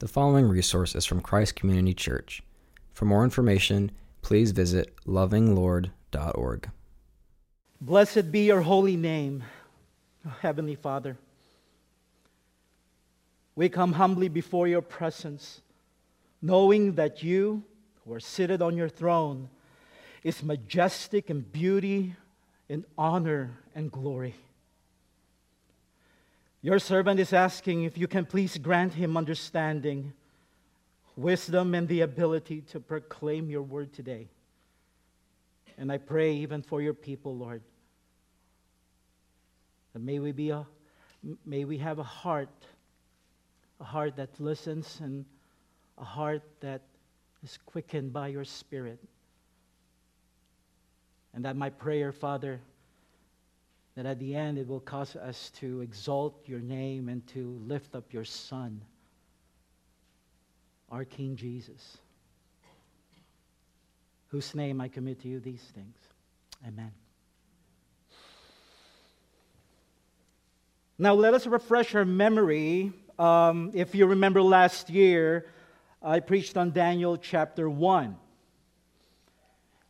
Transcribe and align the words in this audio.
The 0.00 0.08
following 0.08 0.48
resource 0.48 0.94
is 0.94 1.04
from 1.04 1.20
Christ 1.20 1.56
Community 1.56 1.92
Church. 1.92 2.42
For 2.94 3.04
more 3.04 3.22
information, 3.22 3.90
please 4.22 4.50
visit 4.50 4.96
lovinglord.org. 5.04 6.70
Blessed 7.82 8.32
be 8.32 8.46
your 8.46 8.62
holy 8.62 8.96
name, 8.96 9.44
Heavenly 10.40 10.74
Father. 10.74 11.18
We 13.54 13.68
come 13.68 13.92
humbly 13.92 14.30
before 14.30 14.66
your 14.66 14.80
presence, 14.80 15.60
knowing 16.40 16.94
that 16.94 17.22
you, 17.22 17.62
who 18.02 18.14
are 18.14 18.20
seated 18.20 18.62
on 18.62 18.78
your 18.78 18.88
throne, 18.88 19.50
is 20.24 20.42
majestic 20.42 21.28
in 21.28 21.42
beauty, 21.42 22.16
in 22.70 22.86
honor, 22.96 23.50
and 23.74 23.92
glory. 23.92 24.34
Your 26.62 26.78
servant 26.78 27.18
is 27.18 27.32
asking 27.32 27.84
if 27.84 27.96
you 27.96 28.06
can 28.06 28.26
please 28.26 28.58
grant 28.58 28.92
him 28.92 29.16
understanding, 29.16 30.12
wisdom, 31.16 31.74
and 31.74 31.88
the 31.88 32.02
ability 32.02 32.60
to 32.72 32.80
proclaim 32.80 33.48
your 33.48 33.62
word 33.62 33.92
today. 33.92 34.28
And 35.78 35.90
I 35.90 35.96
pray 35.96 36.34
even 36.34 36.60
for 36.62 36.82
your 36.82 36.92
people, 36.92 37.34
Lord, 37.34 37.62
that 39.94 40.00
may 40.00 40.18
we 40.18 40.32
be 40.32 40.50
a 40.50 40.66
may 41.44 41.64
we 41.64 41.78
have 41.78 41.98
a 41.98 42.04
heart, 42.04 42.48
a 43.80 43.84
heart 43.84 44.16
that 44.16 44.40
listens 44.40 45.00
and 45.02 45.24
a 45.98 46.04
heart 46.04 46.42
that 46.60 46.82
is 47.42 47.58
quickened 47.66 48.12
by 48.12 48.28
your 48.28 48.44
spirit. 48.44 48.98
And 51.34 51.44
that 51.44 51.56
my 51.56 51.70
prayer, 51.70 52.12
Father, 52.12 52.60
that 53.94 54.06
at 54.06 54.18
the 54.18 54.34
end 54.34 54.58
it 54.58 54.66
will 54.66 54.80
cause 54.80 55.16
us 55.16 55.50
to 55.60 55.80
exalt 55.80 56.46
your 56.46 56.60
name 56.60 57.08
and 57.08 57.26
to 57.28 57.60
lift 57.66 57.94
up 57.94 58.12
your 58.12 58.24
Son, 58.24 58.80
our 60.90 61.04
King 61.04 61.36
Jesus, 61.36 61.98
whose 64.28 64.54
name 64.54 64.80
I 64.80 64.88
commit 64.88 65.20
to 65.22 65.28
you 65.28 65.40
these 65.40 65.62
things. 65.74 65.96
Amen. 66.66 66.92
Now, 70.98 71.14
let 71.14 71.32
us 71.32 71.46
refresh 71.46 71.94
our 71.94 72.04
memory. 72.04 72.92
Um, 73.18 73.70
if 73.72 73.94
you 73.94 74.06
remember 74.06 74.42
last 74.42 74.90
year, 74.90 75.46
I 76.02 76.20
preached 76.20 76.56
on 76.56 76.72
Daniel 76.72 77.16
chapter 77.16 77.68
1 77.70 78.16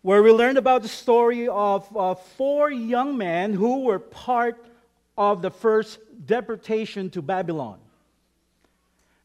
where 0.02 0.22
we 0.22 0.32
learned 0.32 0.58
about 0.58 0.82
the 0.82 0.88
story 0.88 1.46
of 1.48 1.96
uh, 1.96 2.14
four 2.14 2.70
young 2.70 3.16
men 3.16 3.52
who 3.52 3.80
were 3.84 3.98
part 3.98 4.64
of 5.16 5.42
the 5.42 5.50
first 5.50 5.98
deportation 6.26 7.10
to 7.10 7.20
Babylon. 7.20 7.78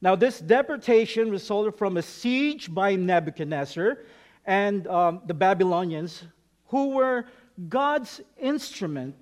Now, 0.01 0.15
this 0.15 0.39
deportation 0.39 1.31
resulted 1.31 1.75
from 1.75 1.97
a 1.97 2.01
siege 2.01 2.73
by 2.73 2.95
Nebuchadnezzar 2.95 3.99
and 4.45 4.85
um, 4.87 5.21
the 5.25 5.33
Babylonians, 5.33 6.23
who 6.67 6.89
were 6.89 7.25
God's 7.69 8.21
instrument 8.37 9.15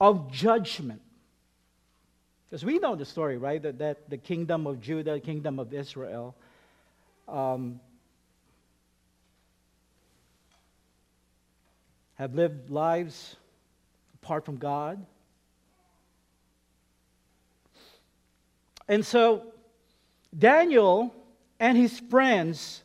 of 0.00 0.30
judgment. 0.30 1.00
Because 2.48 2.64
we 2.64 2.78
know 2.78 2.94
the 2.94 3.04
story, 3.04 3.36
right? 3.36 3.60
That, 3.60 3.78
that 3.78 4.08
the 4.08 4.18
kingdom 4.18 4.66
of 4.66 4.80
Judah, 4.80 5.14
the 5.14 5.20
kingdom 5.20 5.58
of 5.58 5.72
Israel, 5.72 6.36
um, 7.26 7.80
have 12.18 12.34
lived 12.34 12.68
lives 12.68 13.36
apart 14.14 14.44
from 14.44 14.56
God. 14.56 15.04
And 18.88 19.06
so, 19.06 19.52
Daniel 20.36 21.14
and 21.60 21.78
his 21.78 22.00
friends, 22.00 22.82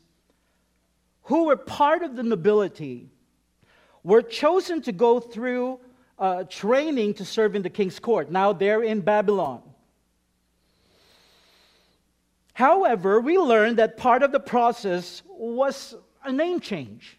who 1.23 1.45
were 1.45 1.55
part 1.55 2.03
of 2.03 2.15
the 2.15 2.23
nobility, 2.23 3.09
were 4.03 4.21
chosen 4.21 4.81
to 4.83 4.91
go 4.91 5.19
through 5.19 5.79
uh, 6.19 6.43
training 6.43 7.15
to 7.15 7.25
serve 7.25 7.55
in 7.55 7.63
the 7.63 7.69
king's 7.69 7.99
court. 7.99 8.29
Now 8.29 8.53
they're 8.53 8.83
in 8.83 9.01
Babylon. 9.01 9.63
However, 12.53 13.19
we 13.19 13.39
learned 13.39 13.77
that 13.77 13.97
part 13.97 14.21
of 14.21 14.31
the 14.31 14.39
process 14.39 15.23
was 15.27 15.95
a 16.23 16.31
name 16.31 16.59
change. 16.59 17.17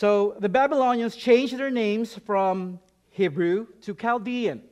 So 0.00 0.34
the 0.38 0.48
Babylonians 0.48 1.14
changed 1.14 1.58
their 1.58 1.68
names 1.68 2.16
from 2.24 2.80
Hebrew 3.10 3.66
to 3.82 3.94
Chaldean. 3.94 4.62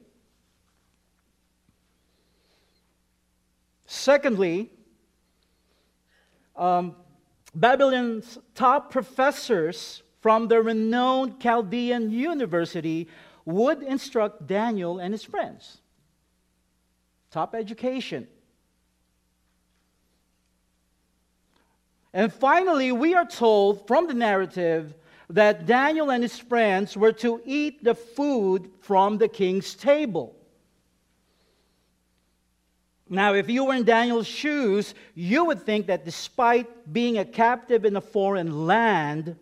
Secondly, 3.85 4.71
um, 6.57 6.97
Babylon's 7.55 8.39
top 8.55 8.91
professors 8.91 10.03
from 10.23 10.49
the 10.49 10.63
renowned 10.63 11.39
Chaldean 11.39 12.11
University 12.11 13.07
would 13.45 13.83
instruct 13.83 14.47
Daniel 14.47 14.99
and 14.99 15.13
his 15.13 15.25
friends. 15.25 15.83
Top 17.31 17.55
education. 17.55 18.27
And 22.15 22.33
finally, 22.33 22.93
we 22.93 23.15
are 23.15 23.27
told 23.27 23.87
from 23.87 24.07
the 24.07 24.15
narrative 24.15 24.95
that 25.31 25.67
Daniel 25.67 26.11
and 26.11 26.23
his 26.23 26.39
friends 26.39 26.97
were 26.97 27.13
to 27.13 27.41
eat 27.45 27.85
the 27.85 27.95
food 27.95 28.71
from 28.81 29.19
the 29.19 29.29
king's 29.29 29.75
table. 29.75 30.35
Now, 33.11 33.35
if 33.35 33.49
you 33.49 33.65
were 33.65 33.75
in 33.75 33.85
Daniel's 33.85 34.27
shoes, 34.27 34.95
you 35.15 35.45
would 35.47 35.63
think 35.63 35.87
that 35.87 36.05
despite 36.05 36.93
being 36.93 37.19
a 37.19 37.25
captive 37.25 37.85
in 37.85 37.97
a 37.97 38.01
foreign 38.01 38.67
land, 38.67 39.37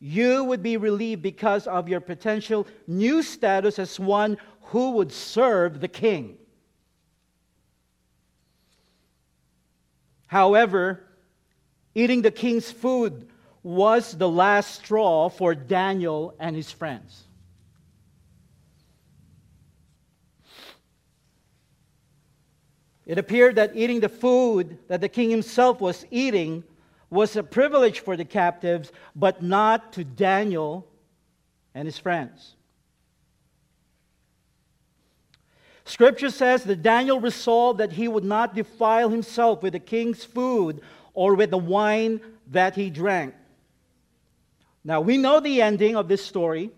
you 0.00 0.44
would 0.44 0.62
be 0.62 0.76
relieved 0.76 1.22
because 1.22 1.66
of 1.66 1.88
your 1.88 2.00
potential 2.00 2.66
new 2.86 3.22
status 3.22 3.78
as 3.78 4.00
one 4.00 4.38
who 4.62 4.92
would 4.92 5.12
serve 5.12 5.80
the 5.80 5.88
king. 5.88 6.36
However, 10.26 11.04
eating 11.94 12.22
the 12.22 12.30
king's 12.30 12.70
food 12.70 13.28
was 13.66 14.12
the 14.12 14.28
last 14.28 14.76
straw 14.76 15.28
for 15.28 15.52
Daniel 15.52 16.32
and 16.38 16.54
his 16.54 16.70
friends. 16.70 17.24
It 23.04 23.18
appeared 23.18 23.56
that 23.56 23.74
eating 23.74 23.98
the 23.98 24.08
food 24.08 24.78
that 24.86 25.00
the 25.00 25.08
king 25.08 25.30
himself 25.30 25.80
was 25.80 26.06
eating 26.12 26.62
was 27.10 27.34
a 27.34 27.42
privilege 27.42 27.98
for 27.98 28.16
the 28.16 28.24
captives, 28.24 28.92
but 29.16 29.42
not 29.42 29.92
to 29.94 30.04
Daniel 30.04 30.86
and 31.74 31.86
his 31.86 31.98
friends. 31.98 32.54
Scripture 35.84 36.30
says 36.30 36.62
that 36.62 36.82
Daniel 36.84 37.18
resolved 37.18 37.80
that 37.80 37.90
he 37.90 38.06
would 38.06 38.24
not 38.24 38.54
defile 38.54 39.08
himself 39.08 39.60
with 39.64 39.72
the 39.72 39.80
king's 39.80 40.22
food 40.22 40.82
or 41.14 41.34
with 41.34 41.50
the 41.50 41.58
wine 41.58 42.20
that 42.46 42.76
he 42.76 42.90
drank. 42.90 43.34
Now, 44.86 45.00
we 45.00 45.18
know 45.18 45.40
the 45.40 45.62
ending 45.62 45.96
of 45.96 46.06
this 46.06 46.24
story. 46.24 46.70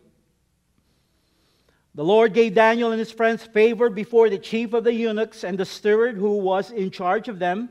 The 1.94 2.02
Lord 2.02 2.32
gave 2.32 2.54
Daniel 2.54 2.90
and 2.90 2.98
his 2.98 3.12
friends 3.12 3.44
favor 3.44 3.90
before 3.90 4.30
the 4.30 4.38
chief 4.38 4.72
of 4.72 4.84
the 4.84 4.94
eunuchs 4.94 5.44
and 5.44 5.58
the 5.58 5.66
steward 5.66 6.16
who 6.16 6.38
was 6.38 6.70
in 6.70 6.90
charge 6.90 7.28
of 7.28 7.38
them 7.38 7.68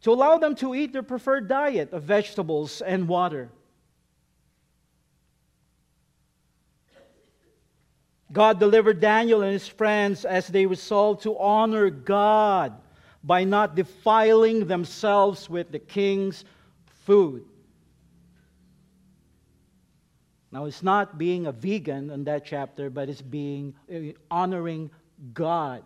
to 0.00 0.10
allow 0.10 0.38
them 0.38 0.54
to 0.54 0.74
eat 0.74 0.94
their 0.94 1.02
preferred 1.02 1.48
diet 1.48 1.92
of 1.92 2.04
vegetables 2.04 2.80
and 2.80 3.06
water. 3.06 3.50
God 8.32 8.58
delivered 8.58 9.00
Daniel 9.00 9.42
and 9.42 9.52
his 9.52 9.68
friends 9.68 10.24
as 10.24 10.48
they 10.48 10.64
resolved 10.64 11.24
to 11.24 11.38
honor 11.38 11.90
God 11.90 12.72
by 13.22 13.44
not 13.44 13.76
defiling 13.76 14.66
themselves 14.66 15.50
with 15.50 15.72
the 15.72 15.78
king's 15.78 16.46
food. 17.04 17.44
Now, 20.50 20.64
it's 20.64 20.82
not 20.82 21.18
being 21.18 21.46
a 21.46 21.52
vegan 21.52 22.10
in 22.10 22.24
that 22.24 22.44
chapter, 22.44 22.88
but 22.88 23.08
it's 23.08 23.20
being 23.20 23.74
uh, 23.92 24.12
honoring 24.30 24.90
God. 25.34 25.82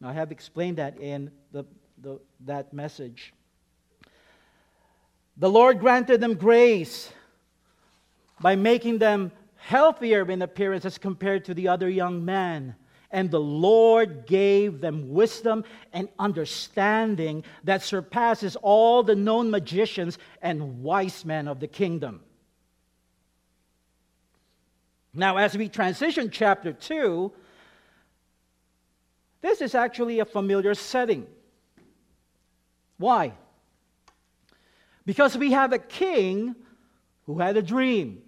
Now, 0.00 0.10
I 0.10 0.12
have 0.12 0.30
explained 0.30 0.78
that 0.78 0.98
in 0.98 1.30
the, 1.52 1.64
the, 2.00 2.20
that 2.44 2.72
message. 2.72 3.32
The 5.36 5.50
Lord 5.50 5.80
granted 5.80 6.20
them 6.20 6.34
grace 6.34 7.12
by 8.40 8.54
making 8.54 8.98
them 8.98 9.32
healthier 9.56 10.30
in 10.30 10.42
appearance 10.42 10.84
as 10.84 10.96
compared 10.96 11.44
to 11.46 11.54
the 11.54 11.68
other 11.68 11.88
young 11.88 12.24
men. 12.24 12.76
And 13.10 13.30
the 13.30 13.40
Lord 13.40 14.26
gave 14.26 14.80
them 14.80 15.12
wisdom 15.12 15.64
and 15.92 16.08
understanding 16.18 17.44
that 17.64 17.82
surpasses 17.82 18.56
all 18.56 19.02
the 19.02 19.14
known 19.16 19.50
magicians 19.50 20.18
and 20.42 20.82
wise 20.82 21.24
men 21.24 21.48
of 21.48 21.58
the 21.58 21.68
kingdom. 21.68 22.20
Now, 25.16 25.38
as 25.38 25.56
we 25.56 25.68
transition 25.68 26.30
chapter 26.30 26.72
2, 26.72 27.32
This 29.46 29.60
is 29.60 29.76
actually 29.76 30.18
a 30.18 30.24
familiar 30.24 30.74
setting. 30.74 31.24
Why? 32.98 33.32
Because 35.04 35.38
we 35.38 35.52
have 35.52 35.72
a 35.72 35.78
king 35.78 36.56
who 37.26 37.38
had 37.38 37.56
a 37.56 37.62
dream. 37.62 38.22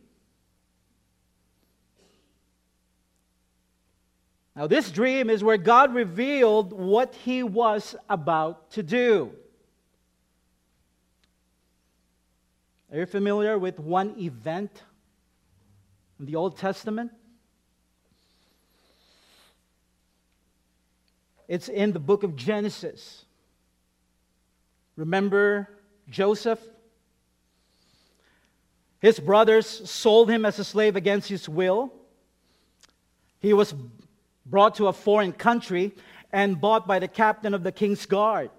Now, 4.55 4.69
this 4.69 4.93
dream 4.93 5.29
is 5.29 5.43
where 5.43 5.57
God 5.57 5.93
revealed 5.93 6.73
what 6.73 7.17
he 7.17 7.43
was 7.43 7.97
about 8.09 8.71
to 8.73 8.85
do. 8.85 9.33
Are 12.93 12.99
you 12.99 13.07
familiar 13.07 13.59
with 13.59 13.81
one 13.81 14.15
event 14.21 14.85
in 16.19 16.27
the 16.27 16.37
Old 16.37 16.57
Testament? 16.57 17.13
It's 21.47 21.69
in 21.69 21.93
the 21.93 21.99
book 21.99 22.23
of 22.23 22.37
Genesis. 22.37 23.25
Remember 24.97 25.69
Joseph? 26.11 26.61
His 29.01 29.19
brothers 29.19 29.67
sold 29.89 30.29
him 30.29 30.45
as 30.45 30.59
a 30.59 30.65
slave 30.65 30.97
against 30.97 31.29
his 31.29 31.49
will. 31.49 31.93
He 33.41 33.53
was 33.53 33.75
brought 34.45 34.75
to 34.77 34.89
a 34.89 34.93
foreign 34.93 35.33
country 35.33 35.93
and 36.33 36.61
bought 36.61 36.87
by 36.87 36.99
the 36.99 37.09
captain 37.09 37.55
of 37.55 37.63
the 37.63 37.73
king's 37.73 38.05
guard. 38.07 38.51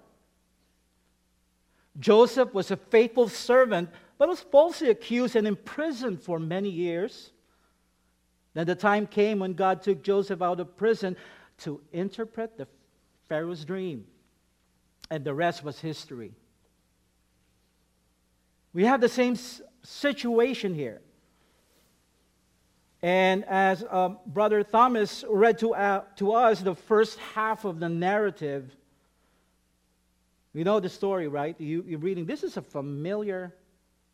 Joseph 1.98 2.54
was 2.54 2.70
a 2.70 2.76
faithful 2.76 3.28
servant, 3.28 3.90
but 4.16 4.28
was 4.28 4.40
falsely 4.40 4.88
accused 4.88 5.36
and 5.36 5.46
imprisoned 5.46 6.22
for 6.22 6.38
many 6.38 6.70
years. 6.70 7.30
Then 8.54 8.66
the 8.66 8.74
time 8.74 9.06
came 9.06 9.38
when 9.38 9.54
God 9.54 9.82
took 9.82 10.02
Joseph 10.02 10.42
out 10.42 10.60
of 10.60 10.76
prison 10.76 11.16
to 11.58 11.80
interpret 11.92 12.56
the 12.56 12.66
Pharaoh's 13.28 13.64
dream, 13.64 14.06
and 15.10 15.24
the 15.24 15.34
rest 15.34 15.62
was 15.62 15.78
history. 15.78 16.32
We 18.72 18.84
have 18.84 19.00
the 19.00 19.08
same 19.08 19.36
situation 19.82 20.74
here. 20.74 21.00
And 23.02 23.44
as 23.46 23.84
um, 23.88 24.18
Brother 24.26 24.62
Thomas 24.62 25.24
read 25.28 25.58
to, 25.58 25.74
uh, 25.74 26.02
to 26.16 26.32
us 26.32 26.60
the 26.60 26.74
first 26.74 27.18
half 27.34 27.64
of 27.64 27.80
the 27.80 27.88
narrative, 27.88 28.76
you 30.52 30.64
know 30.64 30.80
the 30.80 30.88
story, 30.88 31.28
right? 31.28 31.58
You, 31.58 31.84
you're 31.86 31.98
reading. 31.98 32.26
This 32.26 32.42
is 32.42 32.56
a 32.56 32.62
familiar 32.62 33.54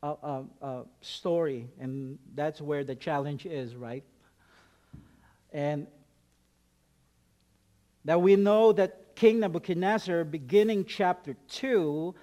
uh, 0.03 0.15
uh, 0.23 0.43
uh, 0.63 0.83
story, 1.01 1.67
and 1.81 2.19
that's 2.35 2.61
where 2.61 2.85
the 2.85 2.95
challenge 2.95 3.47
is, 3.47 3.75
right? 3.75 4.05
And 5.53 5.87
that 8.05 8.21
we 8.21 8.37
know 8.37 8.73
that 8.73 9.17
King 9.17 9.41
Nebuchadnezzar, 9.41 10.25
beginning 10.25 10.85
chapter 10.85 11.37
2, 11.49 12.15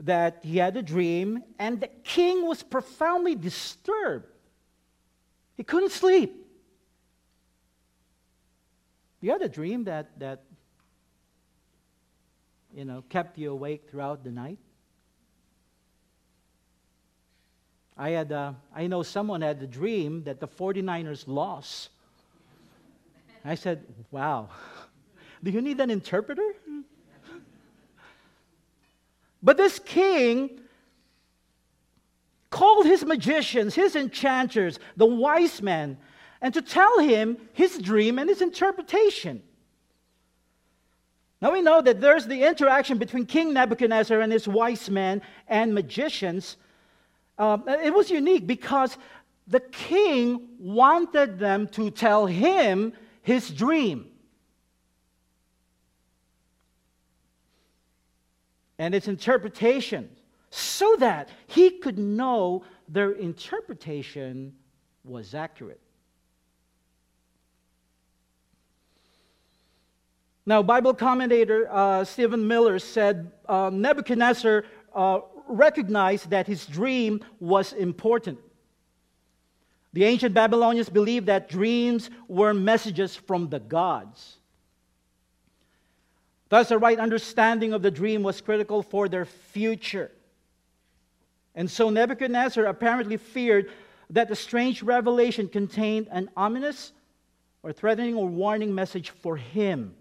that 0.00 0.40
he 0.42 0.58
had 0.58 0.76
a 0.76 0.82
dream, 0.82 1.42
and 1.58 1.80
the 1.80 1.88
king 2.04 2.46
was 2.46 2.62
profoundly 2.62 3.34
disturbed 3.34 4.26
he 5.60 5.64
couldn't 5.64 5.92
sleep. 5.92 6.34
You 9.20 9.30
had 9.30 9.42
a 9.42 9.48
dream 9.50 9.84
that, 9.84 10.18
that 10.18 10.40
you 12.74 12.86
know, 12.86 13.04
kept 13.10 13.36
you 13.36 13.52
awake 13.52 13.90
throughout 13.90 14.24
the 14.24 14.30
night? 14.30 14.56
I 17.94 18.08
had, 18.08 18.32
uh, 18.32 18.54
I 18.74 18.86
know 18.86 19.02
someone 19.02 19.42
had 19.42 19.60
a 19.60 19.66
dream 19.66 20.24
that 20.24 20.40
the 20.40 20.48
49ers 20.48 21.24
lost. 21.26 21.90
I 23.44 23.54
said, 23.54 23.84
wow, 24.10 24.48
do 25.42 25.50
you 25.50 25.60
need 25.60 25.80
an 25.80 25.90
interpreter? 25.90 26.54
But 29.42 29.56
this 29.56 29.78
king 29.78 30.60
called 32.50 32.84
his 32.84 33.04
magicians, 33.04 33.74
his 33.74 33.96
enchanters, 33.96 34.78
the 34.96 35.06
wise 35.06 35.62
men, 35.62 35.96
and 36.42 36.52
to 36.52 36.60
tell 36.62 36.98
him 36.98 37.38
his 37.52 37.78
dream 37.78 38.18
and 38.18 38.28
his 38.28 38.42
interpretation. 38.42 39.42
Now 41.40 41.52
we 41.52 41.62
know 41.62 41.80
that 41.80 42.00
there's 42.00 42.26
the 42.26 42.44
interaction 42.44 42.98
between 42.98 43.24
King 43.24 43.54
Nebuchadnezzar 43.54 44.20
and 44.20 44.30
his 44.30 44.46
wise 44.46 44.90
men 44.90 45.22
and 45.48 45.74
magicians. 45.74 46.58
Um, 47.38 47.64
it 47.66 47.94
was 47.94 48.10
unique 48.10 48.46
because 48.46 48.98
the 49.46 49.60
king 49.60 50.48
wanted 50.58 51.38
them 51.38 51.66
to 51.68 51.90
tell 51.90 52.26
him 52.26 52.92
his 53.30 53.48
dream. 53.48 54.10
And 58.76 58.92
its 58.92 59.06
interpretation 59.06 60.10
so 60.50 60.96
that 60.98 61.28
he 61.46 61.70
could 61.78 61.96
know 61.96 62.64
their 62.88 63.12
interpretation 63.12 64.56
was 65.04 65.32
accurate. 65.32 65.80
Now, 70.44 70.60
Bible 70.64 70.94
commentator 70.94 71.68
uh, 71.70 72.04
Stephen 72.04 72.48
Miller 72.48 72.80
said 72.80 73.30
uh, 73.48 73.70
Nebuchadnezzar 73.72 74.64
uh, 74.92 75.20
recognized 75.46 76.30
that 76.30 76.48
his 76.48 76.66
dream 76.66 77.20
was 77.38 77.74
important. 77.74 78.38
The 79.92 80.04
ancient 80.04 80.34
Babylonians 80.34 80.88
believed 80.88 81.26
that 81.26 81.48
dreams 81.48 82.10
were 82.28 82.54
messages 82.54 83.16
from 83.16 83.48
the 83.48 83.58
gods. 83.58 84.36
Thus, 86.48 86.70
a 86.70 86.78
right 86.78 86.98
understanding 86.98 87.72
of 87.72 87.82
the 87.82 87.90
dream 87.90 88.22
was 88.22 88.40
critical 88.40 88.82
for 88.82 89.08
their 89.08 89.24
future. 89.24 90.10
And 91.54 91.70
so 91.70 91.90
Nebuchadnezzar 91.90 92.64
apparently 92.64 93.16
feared 93.16 93.70
that 94.10 94.28
the 94.28 94.36
strange 94.36 94.82
revelation 94.82 95.48
contained 95.48 96.08
an 96.10 96.30
ominous 96.36 96.92
or 97.62 97.72
threatening 97.72 98.14
or 98.14 98.28
warning 98.28 98.74
message 98.74 99.10
for 99.10 99.36
him. 99.36 99.94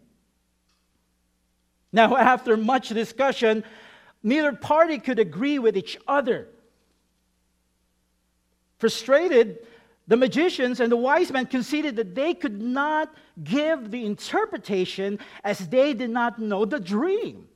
Now, 1.91 2.15
after 2.17 2.57
much 2.57 2.89
discussion, 2.89 3.63
neither 4.23 4.51
party 4.53 4.99
could 4.99 5.19
agree 5.19 5.59
with 5.59 5.77
each 5.77 5.97
other. 6.07 6.47
Frustrated, 8.77 9.59
the 10.09 10.17
magicians 10.17 10.79
and 10.79 10.91
the 10.91 10.97
wise 10.97 11.31
men 11.31 11.45
conceded 11.45 11.95
that 11.95 12.15
they 12.15 12.33
could 12.33 12.59
not 12.59 13.13
give 13.43 13.91
the 13.91 14.05
interpretation 14.05 15.19
as 15.43 15.67
they 15.69 15.93
did 15.93 16.09
not 16.09 16.39
know 16.39 16.65
the 16.65 16.79
dream. 16.79 17.47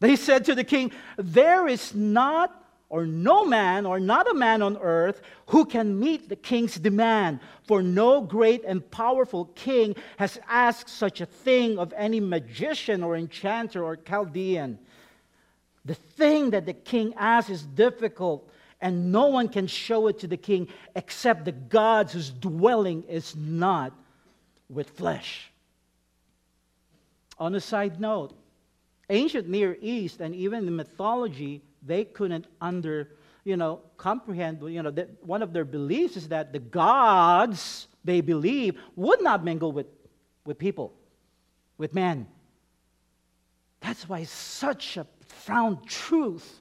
They 0.00 0.16
said 0.16 0.44
to 0.44 0.54
the 0.54 0.64
king, 0.64 0.92
There 1.16 1.66
is 1.66 1.94
not 1.94 2.62
or 2.90 3.06
no 3.06 3.46
man 3.46 3.86
or 3.86 3.98
not 3.98 4.30
a 4.30 4.34
man 4.34 4.60
on 4.60 4.76
earth 4.76 5.22
who 5.46 5.64
can 5.64 5.98
meet 5.98 6.28
the 6.28 6.36
king's 6.36 6.74
demand, 6.74 7.40
for 7.64 7.82
no 7.82 8.20
great 8.20 8.64
and 8.64 8.88
powerful 8.90 9.46
king 9.54 9.96
has 10.18 10.38
asked 10.46 10.90
such 10.90 11.22
a 11.22 11.26
thing 11.26 11.78
of 11.78 11.94
any 11.96 12.20
magician 12.20 13.02
or 13.02 13.16
enchanter 13.16 13.82
or 13.82 13.96
Chaldean. 13.96 14.78
The 15.86 15.94
thing 15.94 16.50
that 16.50 16.66
the 16.66 16.74
king 16.74 17.14
asks 17.16 17.50
is 17.50 17.62
difficult, 17.62 18.51
and 18.82 19.12
no 19.12 19.26
one 19.26 19.48
can 19.48 19.66
show 19.68 20.08
it 20.08 20.18
to 20.18 20.26
the 20.26 20.36
king 20.36 20.68
except 20.96 21.44
the 21.44 21.52
gods 21.52 22.12
whose 22.12 22.30
dwelling 22.30 23.04
is 23.04 23.34
not 23.36 23.94
with 24.68 24.90
flesh. 24.90 25.50
On 27.38 27.54
a 27.54 27.60
side 27.60 28.00
note, 28.00 28.34
ancient 29.08 29.48
Near 29.48 29.78
East 29.80 30.20
and 30.20 30.34
even 30.34 30.66
the 30.66 30.72
mythology, 30.72 31.62
they 31.82 32.04
couldn't 32.04 32.46
under, 32.60 33.10
you 33.44 33.56
know, 33.56 33.80
comprehend, 33.96 34.60
you 34.62 34.82
know, 34.82 34.90
that 34.90 35.24
one 35.24 35.42
of 35.42 35.52
their 35.52 35.64
beliefs 35.64 36.16
is 36.16 36.28
that 36.28 36.52
the 36.52 36.58
gods, 36.58 37.86
they 38.04 38.20
believe, 38.20 38.78
would 38.96 39.22
not 39.22 39.44
mingle 39.44 39.70
with, 39.70 39.86
with 40.44 40.58
people, 40.58 40.92
with 41.78 41.94
men. 41.94 42.26
That's 43.80 44.08
why 44.08 44.24
such 44.24 44.96
a 44.96 45.04
profound 45.04 45.86
truth 45.86 46.60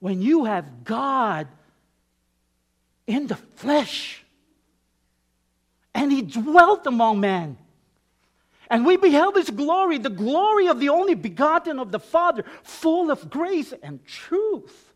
when 0.00 0.22
you 0.22 0.44
have 0.44 0.84
God 0.84 1.48
in 3.06 3.26
the 3.26 3.36
flesh 3.36 4.24
and 5.94 6.12
he 6.12 6.22
dwelt 6.22 6.86
among 6.86 7.20
men. 7.20 7.56
And 8.68 8.84
we 8.84 8.96
beheld 8.96 9.36
his 9.36 9.48
glory, 9.50 9.98
the 9.98 10.10
glory 10.10 10.66
of 10.66 10.80
the 10.80 10.88
only 10.88 11.14
begotten 11.14 11.78
of 11.78 11.92
the 11.92 12.00
Father, 12.00 12.44
full 12.62 13.10
of 13.10 13.30
grace 13.30 13.72
and 13.82 14.04
truth. 14.04 14.92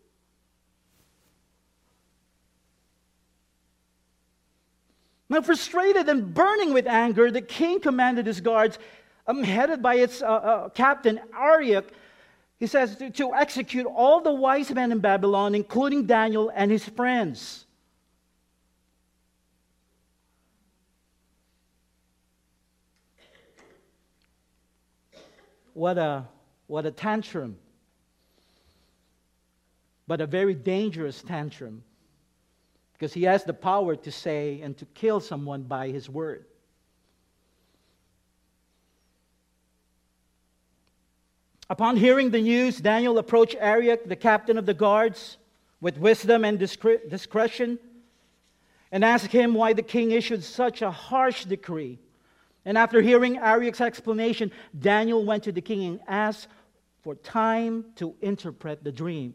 Now, 5.29 5.41
frustrated 5.43 6.09
and 6.09 6.35
burning 6.35 6.75
with 6.75 6.89
anger, 6.89 7.31
the 7.31 7.41
king 7.41 7.79
commanded 7.79 8.27
his 8.27 8.41
guards, 8.41 8.81
um, 9.29 9.45
headed 9.45 9.81
by 9.81 9.95
its 9.95 10.21
uh, 10.21 10.27
uh, 10.27 10.69
captain 10.71 11.21
Arioch, 11.33 11.89
he 12.61 12.67
says, 12.67 12.95
to, 12.97 13.11
to 13.11 13.35
execute 13.35 13.87
all 13.87 14.21
the 14.21 14.33
wise 14.33 14.71
men 14.71 14.93
in 14.93 14.99
Babylon, 14.99 15.55
including 15.55 16.05
Daniel 16.05 16.53
and 16.55 16.71
his 16.71 16.87
friends. 16.87 17.65
what 25.73 25.97
a, 25.97 26.27
what 26.67 26.85
a 26.85 26.91
tantrum. 26.91 27.57
But 30.07 30.21
a 30.21 30.27
very 30.27 30.55
dangerous 30.55 31.23
tantrum. 31.23 31.83
Because 32.93 33.15
he 33.15 33.23
has 33.23 33.45
the 33.45 33.55
power 33.55 33.97
to 33.97 34.13
say 34.13 34.61
and 34.61 34.77
to 34.77 34.85
kill 34.85 35.21
someone 35.21 35.63
by 35.63 35.89
his 35.89 36.11
word. 36.11 36.45
Upon 41.71 41.97
hearing 41.97 42.31
the 42.31 42.43
news, 42.43 42.81
Daniel 42.81 43.17
approached 43.19 43.55
Arioch, 43.61 44.05
the 44.05 44.17
captain 44.17 44.59
of 44.59 44.67
the 44.67 44.75
guards, 44.75 45.39
with 45.81 45.99
wisdom 45.99 46.45
and 46.45 46.59
discre- 46.59 47.09
discretion, 47.09 47.79
and 48.91 49.05
asked 49.05 49.31
him 49.31 49.55
why 49.55 49.73
the 49.73 49.83
king 49.83 50.11
issued 50.11 50.43
such 50.43 50.83
a 50.83 50.91
harsh 50.91 51.45
decree. 51.45 52.01
And 52.65 52.77
after 52.77 53.01
hearing 53.01 53.39
Arioch's 53.39 53.81
explanation, 53.81 54.51
Daniel 54.77 55.25
went 55.25 55.45
to 55.45 55.53
the 55.53 55.61
king 55.61 55.85
and 55.85 56.01
asked 56.09 56.49
for 57.03 57.15
time 57.15 57.85
to 57.97 58.17
interpret 58.21 58.83
the 58.83 58.91
dream. 58.91 59.35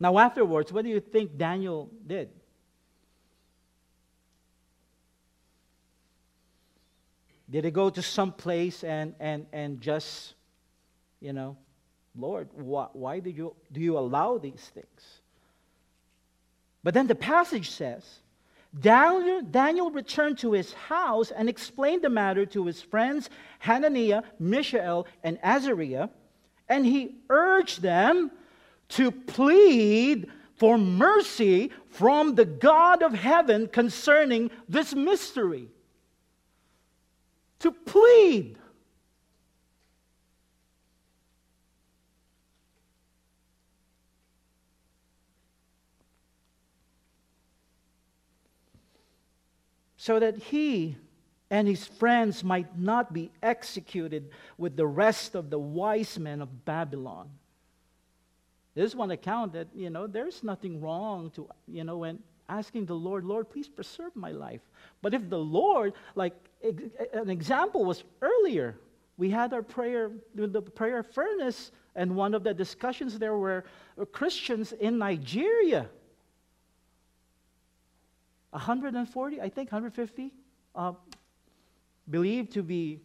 Now, 0.00 0.18
afterwards, 0.18 0.72
what 0.72 0.82
do 0.82 0.90
you 0.90 0.98
think 0.98 1.38
Daniel 1.38 1.88
did? 2.04 2.30
Did 7.52 7.66
he 7.66 7.70
go 7.70 7.90
to 7.90 8.00
some 8.00 8.32
place 8.32 8.82
and, 8.82 9.14
and, 9.20 9.44
and 9.52 9.78
just, 9.78 10.34
you 11.20 11.34
know, 11.34 11.58
Lord, 12.16 12.48
why, 12.54 12.86
why 12.94 13.20
did 13.20 13.36
you, 13.36 13.54
do 13.70 13.78
you 13.78 13.98
allow 13.98 14.38
these 14.38 14.70
things? 14.72 15.20
But 16.82 16.94
then 16.94 17.06
the 17.06 17.14
passage 17.14 17.70
says 17.70 18.20
Daniel, 18.80 19.42
Daniel 19.42 19.90
returned 19.90 20.38
to 20.38 20.52
his 20.52 20.72
house 20.72 21.30
and 21.30 21.46
explained 21.46 22.00
the 22.00 22.08
matter 22.08 22.46
to 22.46 22.64
his 22.64 22.80
friends 22.80 23.28
Hananiah, 23.58 24.22
Mishael, 24.38 25.06
and 25.22 25.38
Azariah, 25.42 26.08
and 26.70 26.86
he 26.86 27.16
urged 27.28 27.82
them 27.82 28.30
to 28.88 29.10
plead 29.10 30.26
for 30.56 30.78
mercy 30.78 31.70
from 31.90 32.34
the 32.34 32.46
God 32.46 33.02
of 33.02 33.12
heaven 33.12 33.68
concerning 33.68 34.50
this 34.70 34.94
mystery. 34.94 35.68
To 37.62 37.70
plead. 37.70 38.58
so 50.02 50.18
that 50.18 50.36
he 50.36 50.96
and 51.48 51.68
his 51.68 51.86
friends 51.86 52.42
might 52.42 52.76
not 52.76 53.12
be 53.12 53.30
executed 53.40 54.30
with 54.58 54.74
the 54.74 54.84
rest 54.84 55.36
of 55.36 55.48
the 55.48 55.60
wise 55.60 56.18
men 56.18 56.42
of 56.42 56.64
Babylon. 56.64 57.30
There's 58.74 58.96
one 58.96 59.12
account 59.12 59.52
that, 59.52 59.68
you 59.72 59.88
know, 59.88 60.08
there's 60.08 60.42
nothing 60.42 60.80
wrong 60.80 61.30
to, 61.36 61.48
you 61.68 61.84
know, 61.84 61.98
when 61.98 62.18
asking 62.58 62.86
the 62.86 62.94
Lord, 62.94 63.24
Lord, 63.24 63.48
please 63.50 63.68
preserve 63.68 64.14
my 64.14 64.30
life. 64.30 64.60
But 65.00 65.14
if 65.14 65.28
the 65.28 65.38
Lord, 65.38 65.94
like 66.14 66.34
an 67.12 67.30
example 67.30 67.84
was 67.84 68.04
earlier, 68.20 68.76
we 69.16 69.30
had 69.30 69.52
our 69.52 69.62
prayer, 69.62 70.10
the 70.34 70.62
prayer 70.62 71.02
furnace, 71.02 71.72
and 71.94 72.14
one 72.14 72.34
of 72.34 72.44
the 72.44 72.54
discussions 72.54 73.18
there 73.18 73.36
were 73.36 73.64
Christians 74.12 74.72
in 74.72 74.98
Nigeria 74.98 75.88
140, 78.50 79.40
I 79.40 79.48
think 79.48 79.72
150, 79.72 80.30
uh, 80.74 80.92
believed 82.10 82.52
to 82.52 82.62
be 82.62 83.00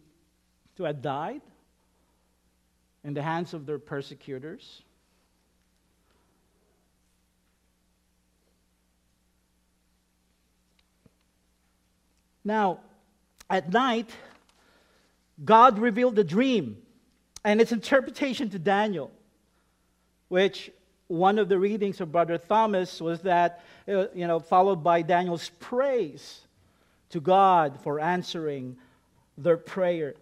to 0.76 0.84
have 0.84 1.00
died 1.00 1.40
in 3.02 3.14
the 3.14 3.22
hands 3.22 3.54
of 3.54 3.64
their 3.64 3.78
persecutors. 3.78 4.82
Now, 12.44 12.80
at 13.50 13.72
night, 13.72 14.10
God 15.44 15.78
revealed 15.78 16.16
the 16.16 16.24
dream 16.24 16.78
and 17.44 17.60
its 17.60 17.72
interpretation 17.72 18.50
to 18.50 18.58
Daniel, 18.58 19.10
which 20.28 20.70
one 21.06 21.38
of 21.38 21.48
the 21.48 21.58
readings 21.58 22.00
of 22.00 22.12
Brother 22.12 22.38
Thomas 22.38 23.00
was 23.00 23.22
that, 23.22 23.62
uh, 23.88 24.06
you 24.14 24.26
know, 24.26 24.40
followed 24.40 24.84
by 24.84 25.02
Daniel's 25.02 25.50
praise 25.58 26.40
to 27.10 27.20
God 27.20 27.80
for 27.80 28.00
answering 28.00 28.76
their 29.38 29.56
prayer. 29.56 30.14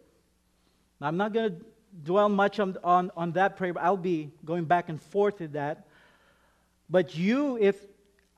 I'm 1.01 1.17
not 1.17 1.33
going 1.33 1.51
to 1.51 1.65
dwell 2.05 2.29
much 2.29 2.61
on, 2.61 2.77
on, 2.85 3.11
on 3.17 3.33
that 3.33 3.57
prayer, 3.57 3.73
I'll 3.79 3.97
be 3.97 4.31
going 4.45 4.65
back 4.65 4.89
and 4.89 5.01
forth 5.01 5.41
with 5.41 5.53
that. 5.53 5.87
But 6.89 7.17
you, 7.17 7.59
if 7.59 7.77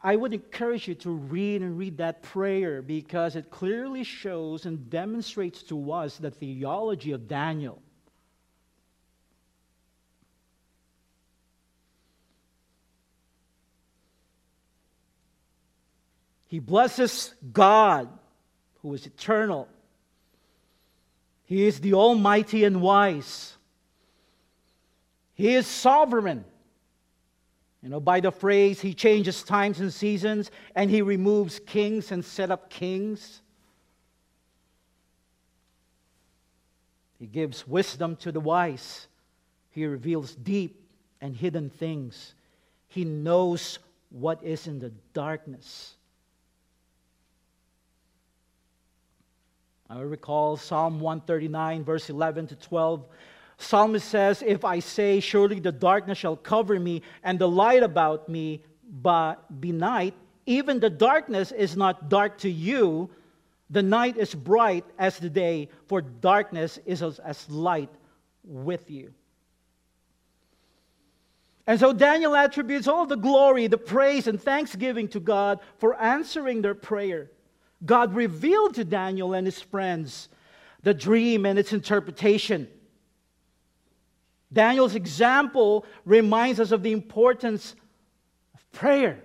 I 0.00 0.14
would 0.14 0.33
encourage 0.33 0.87
you 0.87 0.95
to 0.97 1.11
read 1.11 1.61
and 1.61 1.76
read 1.76 1.99
that 1.99 2.23
prayer 2.23 2.83
because 2.83 3.35
it 3.35 3.50
clearly 3.50 4.05
shows 4.05 4.64
and 4.64 4.88
demonstrates 4.88 5.62
to 5.64 5.93
us 5.93 6.17
the 6.17 6.31
theology 6.31 7.12
of 7.12 7.26
Daniel. 7.26 7.83
He 16.47 16.61
blesses 16.61 17.35
God, 17.52 18.09
who 18.81 18.95
is 18.95 19.05
eternal. 19.05 19.69
He 21.45 21.67
is 21.67 21.81
the 21.81 21.95
Almighty 21.95 22.64
and 22.64 22.81
wise. 22.81 23.55
He 25.35 25.55
is 25.55 25.67
sovereign. 25.67 26.45
You 27.82 27.88
know, 27.88 28.00
by 28.00 28.20
the 28.20 28.32
phrase, 28.32 28.80
He 28.80 28.94
changes 28.94 29.42
times 29.42 29.80
and 29.80 29.92
seasons, 29.92 30.50
and 30.75 30.90
He 30.90 31.02
removes 31.02 31.61
kings 31.61 32.11
and 32.11 32.25
set 32.25 32.50
up 32.50 32.70
kings. 32.70 33.40
He 37.18 37.26
gives 37.26 37.66
wisdom 37.66 38.16
to 38.16 38.32
the 38.32 38.40
wise. 38.40 39.06
He 39.70 39.87
reveals 39.87 40.35
deep 40.35 40.85
and 41.20 41.35
hidden 41.37 41.70
things. 41.70 42.35
He 42.88 43.04
knows 43.04 43.78
what 44.11 44.42
is 44.42 44.66
in 44.66 44.78
the 44.78 44.92
darkness. 45.12 45.94
I 49.90 50.00
recall 50.00 50.56
Psalm 50.56 51.00
139, 51.00 51.82
verse 51.85 52.11
11 52.11 52.49
to 52.49 52.56
12. 52.56 53.06
Psalmist 53.58 54.08
says, 54.08 54.42
If 54.46 54.64
I 54.64 54.78
say, 54.78 55.20
Surely 55.20 55.60
the 55.60 55.72
darkness 55.72 56.18
shall 56.18 56.36
cover 56.36 56.78
me, 56.78 57.02
and 57.22 57.38
the 57.38 57.48
light 57.48 57.82
about 57.82 58.28
me 58.28 58.62
but 58.90 59.60
be 59.60 59.72
night, 59.72 60.14
even 60.46 60.80
the 60.80 60.88
darkness 60.90 61.52
is 61.52 61.76
not 61.76 62.08
dark 62.08 62.38
to 62.38 62.48
you. 62.48 63.10
The 63.70 63.82
night 63.82 64.16
is 64.16 64.34
bright 64.34 64.86
as 64.98 65.18
the 65.18 65.28
day, 65.28 65.68
for 65.88 66.00
darkness 66.00 66.78
is 66.86 67.02
as, 67.02 67.18
as 67.18 67.50
light 67.50 67.90
with 68.44 68.90
you. 68.90 69.12
And 71.66 71.78
so 71.78 71.92
Daniel 71.92 72.34
attributes 72.34 72.88
all 72.88 73.04
the 73.04 73.16
glory, 73.16 73.66
the 73.66 73.76
praise, 73.76 74.26
and 74.26 74.40
thanksgiving 74.40 75.06
to 75.08 75.20
God 75.20 75.60
for 75.76 76.00
answering 76.00 76.62
their 76.62 76.74
prayer. 76.74 77.30
God 77.84 78.14
revealed 78.14 78.74
to 78.76 78.84
Daniel 78.84 79.34
and 79.34 79.46
his 79.46 79.60
friends 79.60 80.30
the 80.82 80.94
dream 80.94 81.44
and 81.44 81.58
its 81.58 81.74
interpretation. 81.74 82.68
Daniel's 84.52 84.95
example 84.95 85.85
reminds 86.05 86.59
us 86.59 86.73
of 86.73 86.83
the 86.83 86.93
importance 86.93 87.75
of 88.55 88.73
prayer. 88.73 89.23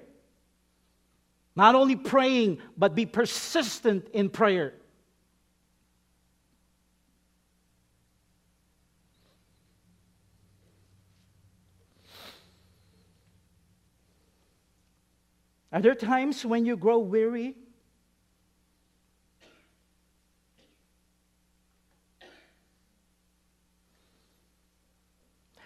Not 1.55 1.75
only 1.75 1.95
praying, 1.95 2.59
but 2.77 2.95
be 2.95 3.05
persistent 3.05 4.09
in 4.13 4.29
prayer. 4.29 4.73
Are 15.71 15.81
there 15.81 15.95
times 15.95 16.45
when 16.45 16.65
you 16.65 16.77
grow 16.77 16.99
weary 16.99 17.55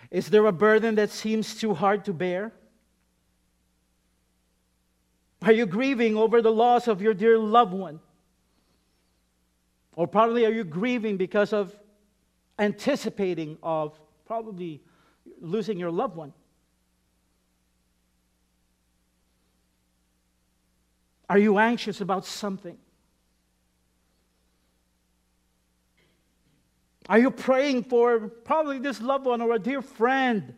Is 0.10 0.30
there 0.30 0.46
a 0.46 0.52
burden 0.52 0.96
that 0.96 1.10
seems 1.10 1.56
too 1.56 1.74
hard 1.74 2.06
to 2.06 2.14
bear? 2.14 2.54
Are 5.42 5.52
you 5.52 5.66
grieving 5.66 6.16
over 6.16 6.42
the 6.42 6.52
loss 6.52 6.88
of 6.88 7.02
your 7.02 7.14
dear 7.14 7.38
loved 7.38 7.74
one? 7.74 8.00
Or 9.96 10.08
probably 10.08 10.46
are 10.46 10.52
you 10.52 10.64
grieving 10.64 11.18
because 11.18 11.54
of 11.54 11.74
anticipating 12.60 13.58
of 13.62 14.00
probably 14.26 14.82
losing 15.42 15.80
your 15.80 15.92
loved 15.92 16.16
one? 16.16 16.34
Are 21.30 21.38
you 21.38 21.58
anxious 21.58 22.00
about 22.00 22.26
something? 22.26 22.78
Are 27.10 27.18
you 27.18 27.32
praying 27.32 27.84
for 27.84 28.20
probably 28.20 28.80
this 28.80 29.02
loved 29.02 29.26
one 29.26 29.42
or 29.42 29.54
a 29.54 29.60
dear 29.60 29.82
friend 29.82 30.54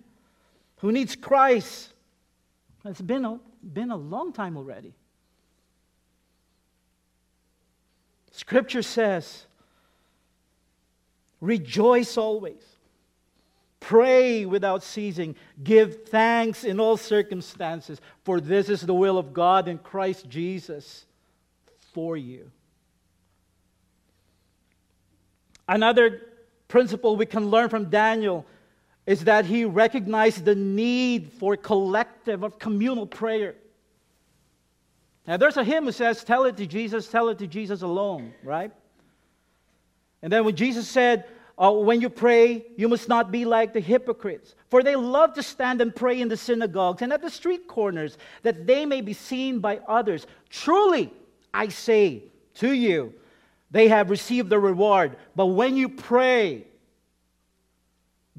who 0.77 0.91
needs 0.91 1.15
Christ? 1.15 1.93
It's 2.85 3.01
been 3.01 3.25
a, 3.25 3.39
been 3.61 3.91
a 3.91 3.97
long 3.97 4.33
time 4.33 4.57
already. 4.57 4.93
Scripture 8.31 8.81
says, 8.81 9.45
rejoice 11.41 12.17
always, 12.17 12.63
pray 13.79 14.45
without 14.45 14.81
ceasing, 14.81 15.35
give 15.61 16.07
thanks 16.07 16.63
in 16.63 16.79
all 16.79 16.95
circumstances, 16.95 17.99
for 18.23 18.39
this 18.39 18.69
is 18.69 18.81
the 18.81 18.93
will 18.93 19.17
of 19.17 19.33
God 19.33 19.67
in 19.67 19.77
Christ 19.77 20.29
Jesus 20.29 21.05
for 21.93 22.15
you. 22.15 22.49
Another 25.67 26.28
principle 26.69 27.17
we 27.17 27.25
can 27.25 27.47
learn 27.47 27.67
from 27.67 27.89
Daniel 27.89 28.45
is 29.05 29.25
that 29.25 29.43
he 29.43 29.65
recognized 29.65 30.45
the 30.45 30.55
need 30.55 31.33
for 31.33 31.57
collective 31.57 32.43
or 32.43 32.51
communal 32.51 33.07
prayer. 33.07 33.55
Now, 35.27 35.35
there's 35.37 35.57
a 35.57 35.63
hymn 35.63 35.85
that 35.85 35.93
says, 35.93 36.23
Tell 36.23 36.45
it 36.45 36.55
to 36.57 36.65
Jesus, 36.65 37.07
tell 37.07 37.27
it 37.29 37.39
to 37.39 37.47
Jesus 37.47 37.81
alone, 37.81 38.33
right? 38.43 38.71
And 40.21 40.31
then 40.31 40.45
when 40.45 40.55
Jesus 40.55 40.87
said, 40.87 41.25
uh, 41.57 41.71
When 41.71 42.01
you 42.01 42.09
pray, 42.09 42.65
you 42.77 42.87
must 42.87 43.09
not 43.09 43.31
be 43.31 43.45
like 43.45 43.73
the 43.73 43.79
hypocrites, 43.79 44.53
for 44.69 44.83
they 44.83 44.95
love 44.95 45.33
to 45.33 45.43
stand 45.43 45.81
and 45.81 45.93
pray 45.93 46.21
in 46.21 46.29
the 46.29 46.37
synagogues 46.37 47.01
and 47.01 47.11
at 47.11 47.21
the 47.21 47.31
street 47.31 47.67
corners, 47.67 48.17
that 48.43 48.67
they 48.67 48.85
may 48.85 49.01
be 49.01 49.13
seen 49.13 49.59
by 49.59 49.79
others. 49.87 50.27
Truly, 50.49 51.11
I 51.51 51.69
say 51.69 52.23
to 52.55 52.71
you, 52.71 53.13
they 53.71 53.87
have 53.87 54.09
received 54.09 54.49
the 54.49 54.59
reward. 54.59 55.17
But 55.35 55.47
when 55.47 55.75
you 55.75 55.89
pray, 55.89 56.65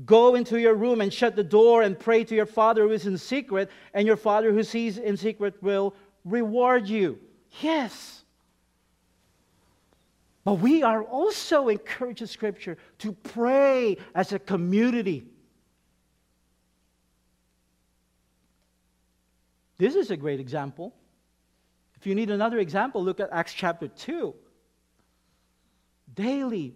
Go 0.04 0.34
into 0.34 0.58
your 0.58 0.75
room 0.75 1.00
and 1.00 1.12
shut 1.12 1.37
the 1.37 1.44
door 1.44 1.82
and 1.82 1.99
pray 1.99 2.25
to 2.25 2.34
your 2.34 2.46
Father 2.46 2.82
who 2.82 2.90
is 2.90 3.06
in 3.06 3.18
secret, 3.18 3.70
and 3.92 4.06
your 4.06 4.16
Father 4.16 4.52
who 4.52 4.62
sees 4.62 4.99
in 4.99 5.16
secret 5.16 5.62
will 5.62 5.94
reward 6.25 6.88
you. 6.88 7.18
Yes. 7.60 8.22
But 10.44 10.54
we 10.54 10.82
are 10.82 11.02
also 11.02 11.68
encouraged 11.68 12.22
in 12.22 12.28
Scripture 12.28 12.78
to 12.99 13.12
pray 13.12 13.99
as 14.14 14.32
a 14.32 14.38
community. 14.38 15.26
This 19.76 19.96
is 19.96 20.10
a 20.10 20.16
great 20.16 20.40
example. 20.40 20.94
If 21.96 22.06
you 22.06 22.14
need 22.14 22.30
another 22.30 22.58
example, 22.58 23.02
look 23.02 23.20
at 23.20 23.28
Acts 23.32 23.52
chapter 23.52 23.88
2. 23.88 24.34
Daily, 26.14 26.75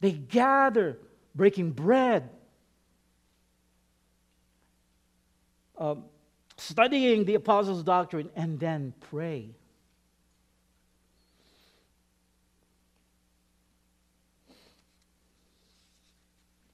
they 0.00 0.12
gather, 0.12 0.98
breaking 1.34 1.72
bread, 1.72 2.30
um, 5.76 6.04
studying 6.56 7.24
the 7.24 7.34
apostles' 7.34 7.82
doctrine, 7.82 8.30
and 8.36 8.58
then 8.58 8.92
pray. 9.10 9.50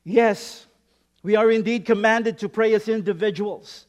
Yes, 0.05 0.67
we 1.23 1.37
are 1.37 1.51
indeed 1.51 1.87
commanded 1.87 2.39
to 2.39 2.49
pray 2.49 2.75
as 2.75 2.89
individuals, 2.89 3.87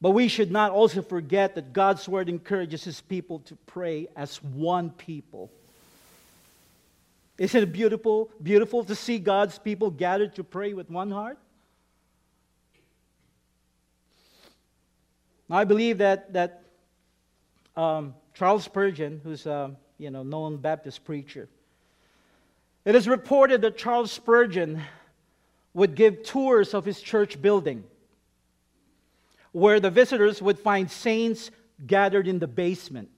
but 0.00 0.10
we 0.10 0.28
should 0.28 0.52
not 0.52 0.70
also 0.70 1.02
forget 1.02 1.56
that 1.56 1.72
God's 1.72 2.08
word 2.08 2.28
encourages 2.28 2.84
his 2.84 3.00
people 3.00 3.40
to 3.40 3.56
pray 3.66 4.06
as 4.14 4.40
one 4.42 4.90
people. 4.90 5.50
Isn't 7.40 7.62
it 7.62 7.72
beautiful, 7.72 8.30
beautiful 8.42 8.84
to 8.84 8.94
see 8.94 9.18
God's 9.18 9.58
people 9.58 9.90
gathered 9.90 10.34
to 10.34 10.44
pray 10.44 10.74
with 10.74 10.90
one 10.90 11.10
heart? 11.10 11.38
I 15.50 15.64
believe 15.64 15.98
that, 15.98 16.34
that 16.34 16.64
um, 17.76 18.14
Charles 18.34 18.64
Spurgeon, 18.64 19.22
who's 19.24 19.46
a 19.46 19.74
you 19.96 20.10
know, 20.10 20.22
known 20.22 20.58
Baptist 20.58 21.02
preacher, 21.06 21.48
it 22.84 22.94
is 22.94 23.08
reported 23.08 23.62
that 23.62 23.78
Charles 23.78 24.12
Spurgeon 24.12 24.82
would 25.72 25.94
give 25.94 26.22
tours 26.22 26.74
of 26.74 26.84
his 26.84 27.00
church 27.00 27.40
building 27.40 27.84
where 29.52 29.80
the 29.80 29.90
visitors 29.90 30.42
would 30.42 30.58
find 30.58 30.90
saints 30.90 31.50
gathered 31.86 32.28
in 32.28 32.38
the 32.38 32.46
basement. 32.46 33.08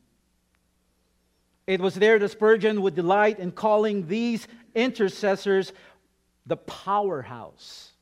It 1.66 1.81
was 1.81 1.94
there 1.94 2.18
that 2.18 2.29
Spurgeon 2.31 2.83
would 2.83 2.94
delight 2.94 3.38
in 3.38 3.53
calling 3.53 4.09
these 4.09 4.48
intercessors 4.75 5.72
the 6.46 6.57
powerhouse 6.57 7.92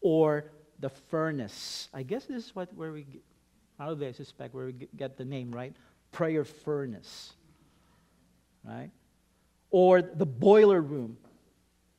or 0.00 0.50
the 0.80 0.88
furnace. 0.88 1.88
I 1.94 2.02
guess 2.02 2.24
this 2.24 2.46
is 2.46 2.54
what 2.54 2.74
where 2.74 2.92
we 2.92 3.06
how 3.78 3.94
do 3.94 4.06
I 4.06 4.12
suspect 4.12 4.54
where 4.54 4.66
we 4.66 4.88
get 4.96 5.16
the 5.16 5.24
name, 5.24 5.50
right? 5.52 5.74
Prayer 6.10 6.44
furnace. 6.44 7.32
Right? 8.64 8.90
Or 9.70 10.02
the 10.02 10.26
boiler 10.26 10.80
room. 10.80 11.16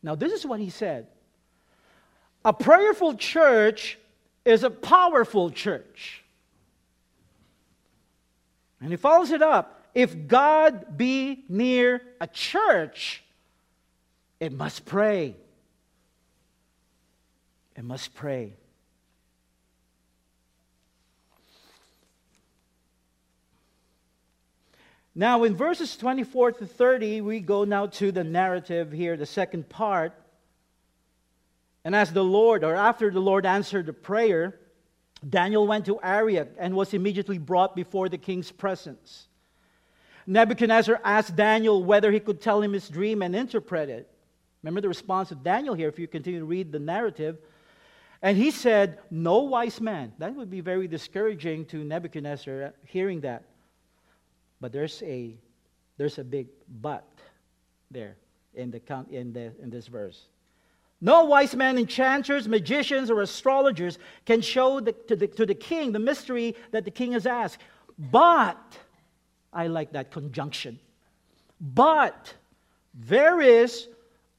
Now 0.02 0.16
this 0.16 0.34
is 0.34 0.46
what 0.46 0.60
he 0.60 0.70
said. 0.70 1.08
A 2.46 2.54
prayerful 2.54 3.16
church 3.16 3.98
is 4.44 4.64
a 4.64 4.70
powerful 4.70 5.50
church. 5.50 6.24
And 8.82 8.92
he 8.92 8.98
follows 8.98 9.32
it 9.32 9.42
up. 9.42 9.73
If 9.94 10.28
God 10.28 10.98
be 10.98 11.46
near 11.48 12.02
a 12.20 12.28
church, 12.28 13.24
it 14.40 14.52
must 14.52 14.86
pray. 14.86 15.36
It 17.76 17.84
must 17.84 18.14
pray. 18.16 18.54
Now, 25.16 25.44
in 25.44 25.56
verses 25.56 25.96
24 25.96 26.54
to 26.54 26.66
30, 26.66 27.22
we 27.22 27.40
go 27.40 27.66
now 27.66 27.86
to 27.86 28.12
the 28.12 28.24
narrative 28.24 28.92
here, 28.92 29.16
the 29.16 29.28
second 29.28 29.70
part. 29.70 30.14
And 31.86 31.96
as 31.96 32.12
the 32.12 32.24
Lord, 32.24 32.64
or 32.64 32.76
after 32.76 33.12
the 33.12 33.20
Lord 33.20 33.46
answered 33.46 33.86
the 33.86 33.94
prayer, 33.94 34.60
Daniel 35.28 35.68
went 35.68 35.86
to 35.86 36.00
Arioch 36.02 36.50
and 36.58 36.76
was 36.76 36.96
immediately 36.96 37.38
brought 37.38 37.76
before 37.76 38.10
the 38.10 38.18
king's 38.18 38.52
presence. 38.52 39.28
Nebuchadnezzar 40.26 41.00
asked 41.04 41.36
Daniel 41.36 41.84
whether 41.84 42.12
he 42.12 42.20
could 42.20 42.42
tell 42.42 42.62
him 42.62 42.74
his 42.74 42.90
dream 42.90 43.22
and 43.22 43.36
interpret 43.36 43.90
it. 43.90 44.10
Remember 44.62 44.82
the 44.82 44.88
response 44.88 45.32
of 45.32 45.44
Daniel 45.44 45.74
here, 45.74 45.90
if 45.90 46.00
you 46.00 46.08
continue 46.08 46.40
to 46.40 46.46
read 46.46 46.72
the 46.72 46.80
narrative. 46.80 47.38
And 48.22 48.38
he 48.38 48.52
said, 48.52 49.00
No 49.12 49.40
wise 49.40 49.82
man. 49.82 50.14
That 50.18 50.34
would 50.36 50.50
be 50.50 50.62
very 50.62 50.88
discouraging 50.88 51.66
to 51.66 51.84
Nebuchadnezzar 51.84 52.64
uh, 52.64 52.70
hearing 52.86 53.20
that. 53.22 53.44
But 54.62 54.72
there's 54.72 55.04
a, 55.04 55.36
there's 55.98 56.20
a 56.20 56.24
big 56.24 56.48
but 56.82 57.06
there 57.92 58.16
in, 58.54 58.72
the, 58.72 58.82
in, 59.12 59.34
the, 59.34 59.52
in 59.62 59.70
this 59.70 59.88
verse. 59.88 60.28
No 61.02 61.26
wise 61.26 61.54
man, 61.54 61.78
enchanters, 61.78 62.48
magicians, 62.48 63.12
or 63.12 63.22
astrologers 63.22 64.00
can 64.26 64.40
show 64.40 64.80
the, 64.80 64.94
to, 64.94 65.18
the, 65.18 65.28
to 65.28 65.46
the 65.46 65.54
king 65.54 65.92
the 65.92 66.00
mystery 66.00 66.56
that 66.72 66.86
the 66.86 66.92
king 66.92 67.12
has 67.12 67.26
asked. 67.26 67.60
But, 68.00 68.58
I 69.54 69.68
like 69.68 69.92
that 69.94 70.12
conjunction. 70.12 70.80
But 71.60 72.34
there 72.94 73.40
is 73.42 73.88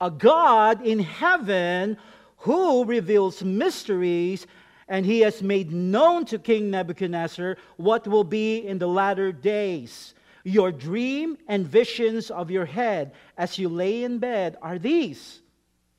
a 0.01 0.11
God 0.11 0.87
in 0.87 0.99
heaven 0.99 1.97
who 2.39 2.85
reveals 2.85 3.43
mysteries, 3.43 4.47
and 4.89 5.07
he 5.07 5.21
has 5.21 5.43
made 5.43 5.73
known 5.73 6.27
to 6.27 6.39
King 6.39 6.71
Nebuchadnezzar 6.71 7.57
what 7.77 8.07
will 8.07 8.25
be 8.25 8.59
in 8.59 8.79
the 8.79 8.89
latter 8.89 9.33
days. 9.33 10.15
Your 10.45 10.71
dream 10.71 11.39
and 11.49 11.67
visions 11.67 12.31
of 12.31 12.51
your 12.51 12.67
head 12.67 13.13
as 13.39 13.59
you 13.59 13.71
lay 13.71 14.05
in 14.05 14.19
bed 14.19 14.59
are 14.61 14.79
these. 14.79 15.41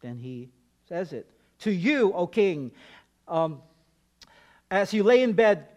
Then 0.02 0.20
he 0.20 0.50
says 0.88 1.14
it. 1.14 1.28
To 1.60 1.72
you, 1.72 2.14
O 2.14 2.28
king, 2.28 2.72
um, 3.28 3.62
as 4.70 4.94
you 4.94 5.02
lay 5.02 5.24
in 5.24 5.34
bed, 5.34 5.68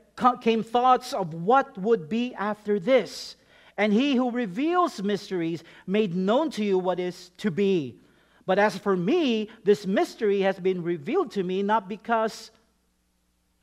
came 0.40 0.62
thoughts 0.62 1.12
of 1.12 1.35
what 1.35 1.76
would 1.78 2.09
be 2.09 2.35
after 2.35 2.78
this. 2.78 3.37
And 3.76 3.92
he 3.92 4.16
who 4.16 4.31
reveals 4.31 5.02
mysteries 5.02 5.62
made 5.87 6.14
known 6.14 6.50
to 6.52 6.64
you 6.64 6.78
what 6.78 6.98
is 6.98 7.31
to 7.38 7.50
be. 7.50 7.96
But 8.44 8.59
as 8.59 8.76
for 8.76 8.96
me, 8.96 9.50
this 9.64 9.87
mystery 9.87 10.40
has 10.40 10.59
been 10.59 10.83
revealed 10.83 11.33
to 11.33 11.42
me 11.42 11.62
not 11.62 11.88
because 11.88 12.50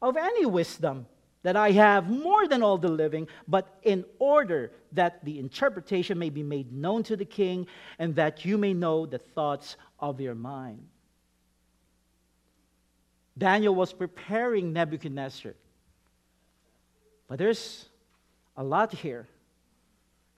of 0.01 0.15
any 0.15 0.45
wisdom 0.45 1.07
that 1.43 1.55
I 1.55 1.71
have 1.71 2.09
more 2.09 2.47
than 2.47 2.63
all 2.63 2.77
the 2.77 2.89
living, 2.89 3.27
but 3.47 3.79
in 3.83 4.05
order 4.17 4.71
that 4.93 5.23
the 5.25 5.37
interpretation 5.37 6.17
may 6.17 6.29
be 6.29 6.43
made 6.43 6.71
known 6.71 7.03
to 7.03 7.15
the 7.15 7.25
king 7.25 7.67
and 7.99 8.15
that 8.15 8.45
you 8.45 8.57
may 8.57 8.73
know 8.73 9.05
the 9.05 9.19
thoughts 9.19 9.77
of 9.99 10.21
your 10.21 10.33
mind. 10.35 10.87
Daniel 13.37 13.75
was 13.75 13.91
preparing 13.91 14.71
Nebuchadnezzar. 14.71 15.55
But 17.27 17.39
there's 17.39 17.85
a 18.57 18.63
lot 18.63 18.93
here. 18.93 19.27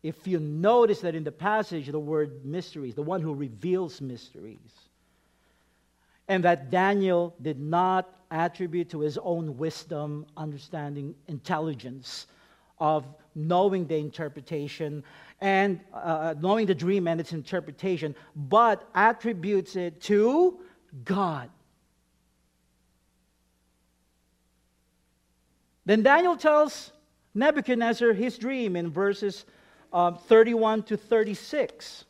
if 0.03 0.27
you 0.27 0.39
notice 0.39 1.01
that 1.01 1.15
in 1.15 1.23
the 1.23 1.31
passage, 1.31 1.87
the 1.87 1.99
word 1.99 2.45
mysteries, 2.45 2.95
the 2.95 3.01
one 3.01 3.21
who 3.21 3.33
reveals 3.33 3.99
mysteries, 3.99 4.73
and 6.27 6.43
that 6.43 6.69
Daniel 6.69 7.33
did 7.41 7.59
not 7.59 8.07
attribute 8.29 8.89
to 8.89 8.99
his 8.99 9.17
own 9.17 9.57
wisdom, 9.57 10.25
understanding, 10.35 11.15
intelligence 11.27 12.27
of 12.79 13.05
knowing 13.33 13.87
the 13.87 13.95
interpretation 13.95 15.03
and 15.41 15.79
uh, 15.93 16.35
knowing 16.39 16.65
the 16.65 16.75
dream 16.75 17.07
and 17.07 17.19
its 17.19 17.33
interpretation, 17.33 18.15
but 18.35 18.87
attributes 18.93 19.75
it 19.75 19.99
to 20.01 20.59
God. 21.05 21.49
Then 25.87 26.03
Daniel 26.03 26.35
tells 26.35 26.91
Nebuchadnezzar 27.33 28.11
his 28.11 28.37
dream 28.37 28.75
in 28.75 28.91
verses 28.91 29.45
uh, 29.93 30.11
31 30.11 30.83
to 30.83 30.97
36. 30.97 32.03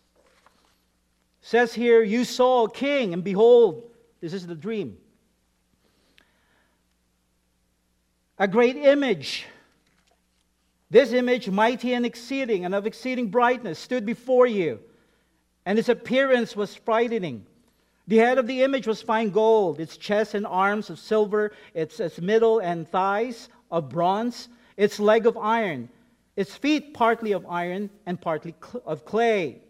says 1.42 1.76
here, 1.76 2.02
You 2.02 2.26
saw 2.26 2.66
a 2.66 2.72
king, 2.72 3.14
and 3.14 3.24
behold, 3.24 3.92
this 4.20 4.34
is 4.34 4.48
the 4.48 4.56
dream. 4.56 4.98
A 8.40 8.48
great 8.48 8.78
image. 8.78 9.46
This 10.90 11.12
image, 11.12 11.48
mighty 11.48 11.94
and 11.94 12.04
exceeding, 12.04 12.66
and 12.66 12.74
of 12.74 12.88
exceeding 12.88 13.30
brightness, 13.30 13.78
stood 13.78 14.08
before 14.08 14.48
you, 14.48 14.80
and 15.68 15.78
its 15.78 15.90
appearance 15.90 16.56
was 16.56 16.74
frightening. 16.74 17.46
The 18.08 18.18
head 18.18 18.40
of 18.40 18.48
the 18.48 18.64
image 18.64 18.88
was 18.88 19.04
fine 19.04 19.30
gold, 19.30 19.80
its 19.80 19.98
chest 19.98 20.34
and 20.34 20.48
arms 20.48 20.90
of 20.90 20.98
silver, 20.98 21.52
its, 21.76 22.00
its 22.00 22.20
middle 22.20 22.58
and 22.58 22.90
thighs 22.90 23.50
of 23.72 23.90
bronze, 23.90 24.50
its 24.76 25.00
leg 25.00 25.26
of 25.26 25.38
iron, 25.38 25.90
its 26.36 26.56
feet 26.56 26.94
partly 26.94 27.32
of 27.32 27.46
iron 27.48 27.90
and 28.06 28.20
partly 28.20 28.54
cl- 28.64 28.84
of 28.86 29.06
clay. 29.06 29.62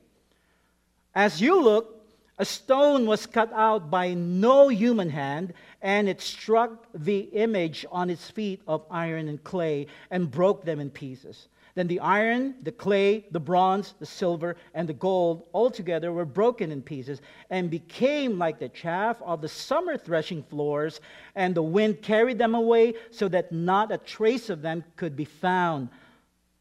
As 1.16 1.42
you 1.42 1.62
look, 1.62 1.98
a 2.38 2.46
stone 2.46 3.08
was 3.08 3.26
cut 3.26 3.52
out 3.54 3.90
by 3.90 4.14
no 4.14 4.68
human 4.68 5.10
hand, 5.10 5.54
and 5.82 6.08
it 6.08 6.22
struck 6.22 6.86
the 6.94 7.20
image 7.20 7.86
on 7.92 8.10
its 8.10 8.30
feet 8.30 8.62
of 8.68 8.86
iron 8.92 9.28
and 9.28 9.44
clay 9.44 9.88
and 10.12 10.30
broke 10.30 10.64
them 10.64 10.80
in 10.80 10.92
pieces. 10.92 11.48
Then 11.78 11.86
the 11.86 12.00
iron, 12.00 12.56
the 12.64 12.72
clay, 12.72 13.28
the 13.30 13.40
bronze, 13.40 13.94
the 14.00 14.06
silver, 14.08 14.56
and 14.74 14.90
the 14.90 14.94
gold 14.94 15.48
all 15.54 15.70
together 15.70 16.12
were 16.12 16.26
broken 16.26 16.72
in 16.72 16.82
pieces 16.82 17.22
and 17.52 17.70
became 17.70 18.40
like 18.40 18.58
the 18.58 18.70
chaff 18.70 19.22
of 19.22 19.42
the 19.42 19.48
summer 19.48 19.96
threshing 19.96 20.42
floors, 20.42 21.02
and 21.36 21.54
the 21.54 21.62
wind 21.62 22.02
carried 22.02 22.40
them 22.40 22.56
away 22.56 22.96
so 23.12 23.28
that 23.28 23.52
not 23.52 23.92
a 23.92 24.00
trace 24.00 24.50
of 24.50 24.64
them 24.64 24.84
could 24.96 25.16
be 25.16 25.26
found. 25.26 25.90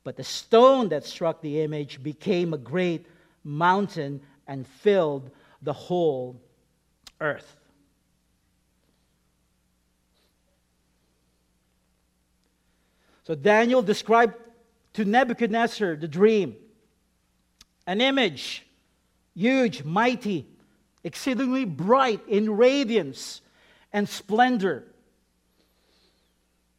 But 0.05 0.19
the 0.19 0.23
stone 0.23 0.91
that 0.91 1.07
struck 1.07 1.41
the 1.41 1.63
image 1.63 2.03
became 2.03 2.53
a 2.53 2.59
great 2.59 3.07
mountain 3.43 4.21
and 4.47 4.67
filled 4.67 5.31
the 5.63 5.73
whole 5.73 6.39
earth. 7.23 7.57
So 13.25 13.35
Daniel 13.35 13.81
described 13.81 14.35
to 14.97 15.05
Nebuchadnezzar 15.05 15.97
the 15.97 16.09
dream. 16.09 16.57
An 17.87 18.01
image, 18.01 18.67
huge, 19.35 19.85
mighty, 19.85 20.47
exceedingly 21.05 21.67
bright 21.67 22.27
in 22.27 22.57
radiance 22.57 23.43
and 23.93 24.09
splendor. 24.09 24.85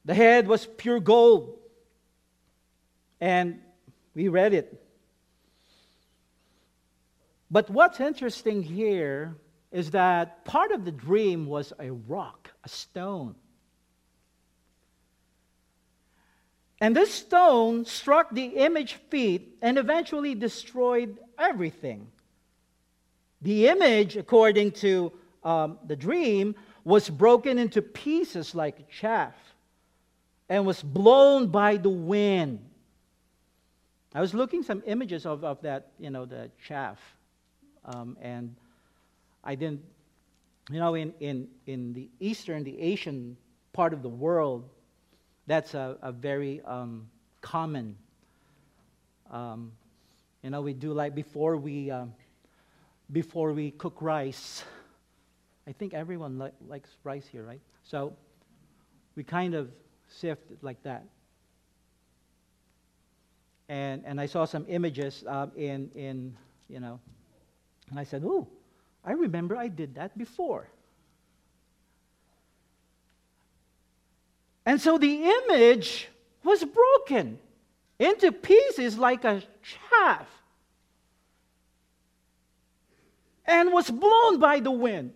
The 0.04 0.16
head 0.16 0.48
was 0.48 0.66
pure 0.66 1.00
gold. 1.00 1.60
And 3.22 3.60
we 4.16 4.30
read 4.30 4.54
it. 4.54 4.84
But 7.52 7.70
what's 7.70 8.00
interesting 8.00 8.64
here 8.64 9.36
is 9.72 9.92
that 9.92 10.44
part 10.44 10.72
of 10.72 10.86
the 10.86 10.92
dream 10.92 11.46
was 11.46 11.72
a 11.80 11.92
rock, 11.92 12.50
a 12.64 12.70
stone. 12.70 13.36
And 16.80 16.96
this 16.96 17.14
stone 17.14 17.86
struck 17.86 18.30
the 18.32 18.46
image 18.46 18.94
feet 19.10 19.58
and 19.62 19.78
eventually 19.78 20.36
destroyed 20.36 21.18
everything. 21.38 22.08
The 23.42 23.68
image, 23.68 24.16
according 24.16 24.72
to 24.74 25.12
um, 25.44 25.80
the 25.88 25.96
dream, 25.96 26.56
was 26.84 27.10
broken 27.10 27.58
into 27.58 27.82
pieces 27.82 28.54
like 28.54 28.90
chaff 28.90 29.36
and 30.50 30.66
was 30.66 30.82
blown 30.82 31.48
by 31.48 31.78
the 31.78 31.90
wind. 31.90 32.60
I 34.14 34.22
was 34.22 34.34
looking 34.34 34.64
some 34.64 34.82
images 34.86 35.26
of, 35.26 35.44
of 35.44 35.62
that, 35.62 35.92
you 36.00 36.10
know, 36.10 36.26
the 36.26 36.50
chaff. 36.66 37.00
Um, 37.86 38.18
and 38.22 38.56
I 39.44 39.56
didn't, 39.56 39.82
you 40.70 40.80
know, 40.80 40.96
in, 40.96 41.14
in, 41.20 41.48
in 41.66 41.94
the 41.94 42.10
Eastern, 42.20 42.64
the 42.64 42.80
Asian 42.80 43.38
part 43.74 43.94
of 43.94 44.02
the 44.02 44.10
world, 44.10 44.70
that's 45.48 45.74
a, 45.74 45.98
a 46.02 46.12
very 46.12 46.62
um, 46.66 47.10
common. 47.42 47.96
Um, 49.32 49.72
you 50.44 50.50
know, 50.50 50.62
we 50.62 50.74
do 50.74 50.94
like 50.94 51.16
before 51.16 51.58
we 51.58 51.90
um, 51.90 52.14
before 53.12 53.54
we 53.54 53.72
cook 53.72 54.02
rice. 54.02 54.64
I 55.66 55.72
think 55.72 55.94
everyone 55.94 56.38
li- 56.38 56.52
likes 56.68 56.90
rice 57.04 57.28
here, 57.28 57.44
right? 57.44 57.62
So 57.84 58.14
we 59.16 59.24
kind 59.24 59.56
of 59.56 59.70
sift 60.08 60.52
it 60.52 60.60
like 60.62 60.84
that. 60.84 61.06
And 63.70 64.04
and 64.06 64.20
I 64.20 64.26
saw 64.26 64.46
some 64.46 64.66
images 64.68 65.24
uh, 65.28 65.48
in 65.56 65.90
in 65.96 66.36
you 66.70 66.80
know, 66.82 67.00
and 67.90 68.00
I 68.00 68.04
said, 68.04 68.24
"Oh, 68.26 68.48
I 69.04 69.14
remember 69.14 69.56
I 69.56 69.70
did 69.70 69.96
that 69.96 70.18
before." 70.18 70.70
And 74.68 74.82
so 74.82 74.98
the 74.98 75.24
image 75.24 76.10
was 76.44 76.62
broken 76.66 77.40
into 77.98 78.34
pieces 78.34 78.98
like 78.98 79.24
a 79.24 79.42
chaff 79.64 80.28
and 83.46 83.72
was 83.72 83.90
blown 83.90 84.42
by 84.42 84.60
the 84.60 84.70
wind. 84.70 85.14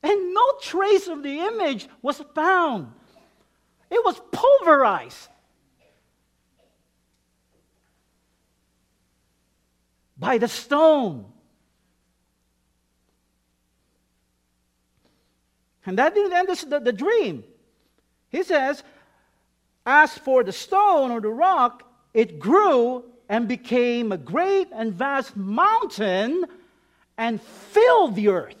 And 0.00 0.32
no 0.32 0.58
trace 0.62 1.08
of 1.08 1.24
the 1.24 1.40
image 1.40 1.88
was 2.02 2.22
found. 2.36 2.92
It 3.90 4.00
was 4.04 4.20
pulverized 4.30 5.28
by 10.16 10.38
the 10.38 10.46
stone. 10.46 11.24
And 15.84 15.98
that 15.98 16.14
didn't 16.14 16.32
end 16.32 16.48
the, 16.48 16.78
the 16.78 16.92
dream. 16.92 17.42
He 18.34 18.42
says, 18.42 18.82
As 19.86 20.18
for 20.18 20.42
the 20.42 20.50
stone 20.50 21.12
or 21.12 21.20
the 21.20 21.28
rock, 21.28 21.88
it 22.12 22.40
grew 22.40 23.04
and 23.28 23.46
became 23.46 24.10
a 24.10 24.16
great 24.16 24.66
and 24.74 24.92
vast 24.92 25.36
mountain 25.36 26.44
and 27.16 27.40
filled 27.40 28.16
the 28.16 28.30
earth. 28.30 28.56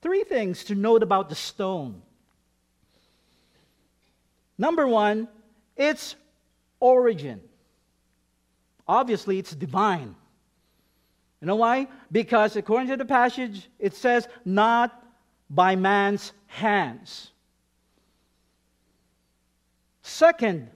Three 0.00 0.22
things 0.22 0.62
to 0.66 0.76
note 0.76 1.02
about 1.02 1.28
the 1.28 1.34
stone. 1.34 2.02
Number 4.56 4.86
one, 4.86 5.26
its 5.76 6.14
origin. 6.78 7.40
Obviously, 8.86 9.40
it's 9.40 9.56
divine. 9.56 10.14
You 11.42 11.46
know 11.46 11.56
why? 11.56 11.88
Because 12.12 12.54
according 12.54 12.88
to 12.90 12.96
the 12.96 13.04
passage, 13.04 13.68
it 13.80 13.94
says, 13.94 14.28
not 14.44 15.04
by 15.50 15.74
man's 15.74 16.32
hands. 16.46 17.32
Second, 20.02 20.70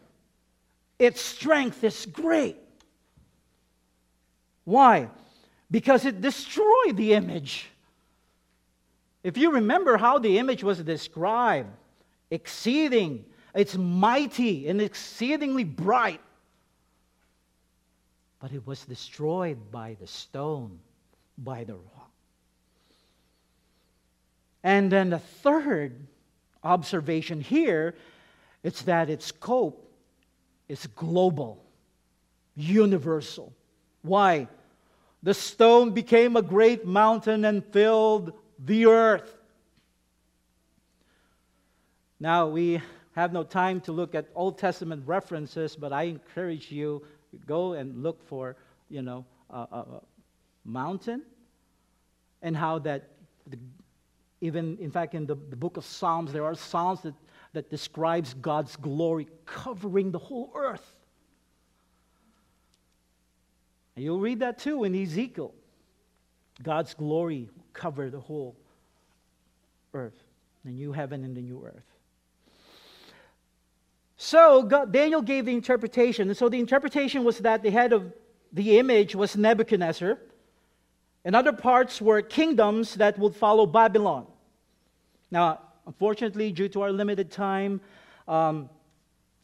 its 0.98 1.20
strength 1.20 1.84
is 1.84 2.06
great. 2.06 2.56
Why? 4.64 5.08
Because 5.70 6.04
it 6.04 6.20
destroyed 6.20 6.96
the 6.96 7.14
image. 7.14 7.68
If 9.22 9.36
you 9.36 9.52
remember 9.52 9.96
how 9.96 10.18
the 10.18 10.36
image 10.36 10.64
was 10.64 10.80
described, 10.80 11.70
exceeding, 12.32 13.24
it's 13.54 13.76
mighty 13.76 14.66
and 14.66 14.82
exceedingly 14.82 15.62
bright 15.62 16.20
but 18.46 18.54
it 18.54 18.64
was 18.64 18.84
destroyed 18.84 19.72
by 19.72 19.96
the 20.00 20.06
stone, 20.06 20.78
by 21.36 21.64
the 21.64 21.74
rock. 21.74 22.12
And 24.62 24.92
then 24.92 25.10
the 25.10 25.18
third 25.18 26.06
observation 26.62 27.40
here 27.40 27.96
it's 28.62 28.82
that 28.82 29.10
its 29.10 29.26
scope 29.26 29.92
is 30.68 30.86
global, 30.94 31.60
universal. 32.54 33.52
Why? 34.02 34.46
The 35.24 35.34
stone 35.34 35.90
became 35.90 36.36
a 36.36 36.42
great 36.42 36.86
mountain 36.86 37.44
and 37.44 37.64
filled 37.64 38.32
the 38.64 38.86
earth. 38.86 39.36
Now, 42.20 42.46
we 42.46 42.80
have 43.16 43.32
no 43.32 43.42
time 43.42 43.80
to 43.80 43.92
look 43.92 44.14
at 44.14 44.28
Old 44.36 44.56
Testament 44.56 45.02
references, 45.04 45.74
but 45.74 45.92
I 45.92 46.04
encourage 46.04 46.70
you 46.70 47.02
go 47.46 47.74
and 47.74 48.02
look 48.02 48.22
for, 48.28 48.56
you 48.88 49.02
know, 49.02 49.24
a, 49.50 49.56
a, 49.56 50.00
mountain 50.64 51.22
and 52.42 52.56
how 52.56 52.78
that, 52.80 53.10
the, 53.46 53.58
even 54.40 54.76
in 54.78 54.90
fact, 54.90 55.14
in 55.14 55.26
the, 55.26 55.36
the 55.48 55.56
book 55.56 55.76
of 55.76 55.84
Psalms, 55.84 56.32
there 56.32 56.44
are 56.44 56.54
Psalms 56.54 57.00
that, 57.02 57.14
that 57.52 57.70
describes 57.70 58.34
God's 58.34 58.76
glory 58.76 59.28
covering 59.44 60.10
the 60.10 60.18
whole 60.18 60.52
earth. 60.54 60.94
And 63.94 64.04
you'll 64.04 64.20
read 64.20 64.40
that 64.40 64.58
too 64.58 64.84
in 64.84 64.94
Ezekiel. 64.94 65.54
God's 66.62 66.94
glory 66.94 67.48
cover 67.72 68.10
the 68.10 68.20
whole 68.20 68.56
earth, 69.94 70.22
the 70.64 70.70
new 70.70 70.92
heaven 70.92 71.24
and 71.24 71.36
the 71.36 71.42
new 71.42 71.64
earth. 71.64 71.95
So 74.16 74.62
God, 74.62 74.92
Daniel 74.92 75.22
gave 75.22 75.44
the 75.46 75.52
interpretation. 75.52 76.28
And 76.28 76.36
so 76.36 76.48
the 76.48 76.58
interpretation 76.58 77.24
was 77.24 77.38
that 77.38 77.62
the 77.62 77.70
head 77.70 77.92
of 77.92 78.12
the 78.52 78.78
image 78.78 79.14
was 79.14 79.36
Nebuchadnezzar, 79.36 80.18
and 81.24 81.36
other 81.36 81.52
parts 81.52 82.00
were 82.00 82.22
kingdoms 82.22 82.94
that 82.94 83.18
would 83.18 83.34
follow 83.34 83.66
Babylon. 83.66 84.26
Now, 85.30 85.60
unfortunately, 85.86 86.52
due 86.52 86.68
to 86.70 86.82
our 86.82 86.92
limited 86.92 87.30
time, 87.30 87.80
um, 88.28 88.70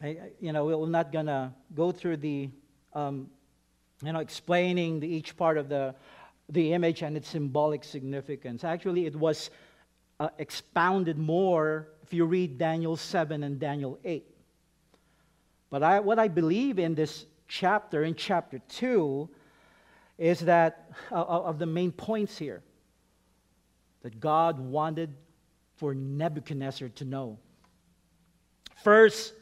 I, 0.00 0.18
you 0.40 0.52
know, 0.52 0.64
we're 0.64 0.88
not 0.88 1.12
going 1.12 1.26
to 1.26 1.52
go 1.74 1.92
through 1.92 2.18
the, 2.18 2.50
um, 2.94 3.28
you 4.02 4.12
know, 4.12 4.20
explaining 4.20 5.00
the, 5.00 5.08
each 5.08 5.36
part 5.36 5.58
of 5.58 5.68
the, 5.68 5.94
the 6.48 6.72
image 6.72 7.02
and 7.02 7.16
its 7.16 7.28
symbolic 7.28 7.84
significance. 7.84 8.64
Actually, 8.64 9.06
it 9.06 9.14
was 9.14 9.50
uh, 10.20 10.28
expounded 10.38 11.18
more 11.18 11.88
if 12.02 12.12
you 12.12 12.24
read 12.24 12.58
Daniel 12.58 12.96
7 12.96 13.42
and 13.42 13.58
Daniel 13.58 13.98
8. 14.04 14.31
But 15.72 15.82
I, 15.82 16.00
what 16.00 16.18
I 16.18 16.28
believe 16.28 16.78
in 16.78 16.94
this 16.94 17.24
chapter, 17.48 18.04
in 18.04 18.14
chapter 18.14 18.60
2, 18.68 19.26
is 20.18 20.40
that 20.40 20.90
uh, 21.10 21.14
uh, 21.14 21.24
of 21.44 21.58
the 21.58 21.64
main 21.64 21.92
points 21.92 22.36
here 22.36 22.62
that 24.02 24.20
God 24.20 24.60
wanted 24.60 25.14
for 25.76 25.94
Nebuchadnezzar 25.94 26.90
to 26.90 27.04
know. 27.06 27.38
First, 28.84 29.32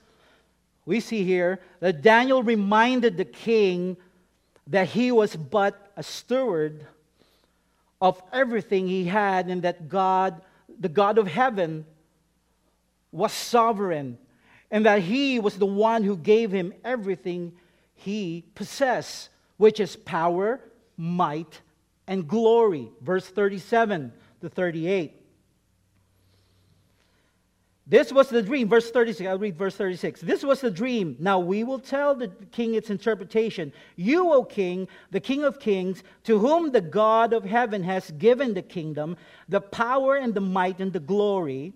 we 0.87 1.01
see 1.01 1.25
here 1.25 1.59
that 1.81 2.01
Daniel 2.01 2.45
reminded 2.45 3.17
the 3.17 3.25
king 3.25 3.97
that 4.69 4.87
he 4.87 5.11
was 5.11 5.35
but 5.35 5.91
a 5.97 6.05
steward 6.05 6.87
of 8.01 8.23
everything 8.33 8.87
he 8.87 9.05
had 9.05 9.49
and 9.49 9.63
that 9.63 9.89
God, 9.89 10.43
the 10.79 10.89
God 10.89 11.19
of 11.19 11.27
heaven, 11.27 11.85
was 13.11 13.33
sovereign 13.33 14.17
and 14.71 14.87
that 14.87 15.03
he 15.03 15.39
was 15.39 15.57
the 15.57 15.67
one 15.67 16.05
who 16.05 16.17
gave 16.17 16.51
him 16.51 16.73
everything 16.85 17.53
he 17.95 18.45
possessed, 18.55 19.29
which 19.57 19.81
is 19.81 19.97
power, 19.97 20.61
might, 20.97 21.61
and 22.07 22.27
glory. 22.27 22.91
Verse 23.01 23.27
37 23.27 24.13
to 24.41 24.49
38. 24.49 25.17
This 27.91 28.13
was 28.13 28.29
the 28.29 28.41
dream. 28.41 28.69
Verse 28.69 28.89
36. 28.93 29.29
I'll 29.29 29.39
read 29.39 29.59
verse 29.59 29.75
36. 29.75 30.21
This 30.21 30.45
was 30.45 30.61
the 30.61 30.71
dream. 30.71 31.17
Now 31.19 31.41
we 31.41 31.65
will 31.65 31.81
tell 31.81 32.15
the 32.15 32.29
king 32.53 32.75
its 32.75 32.89
interpretation. 32.89 33.73
You, 33.97 34.33
O 34.33 34.45
king, 34.45 34.87
the 35.11 35.19
king 35.19 35.43
of 35.43 35.59
kings, 35.59 36.05
to 36.23 36.39
whom 36.39 36.71
the 36.71 36.81
God 36.81 37.33
of 37.33 37.45
heaven 37.45 37.83
has 37.83 38.13
given 38.13 38.55
the 38.55 38.63
kingdom, 38.63 39.17
the 39.49 39.61
power 39.61 40.15
and 40.15 40.33
the 40.33 40.41
might 40.41 40.79
and 40.79 40.93
the 40.93 41.01
glory 41.01 41.73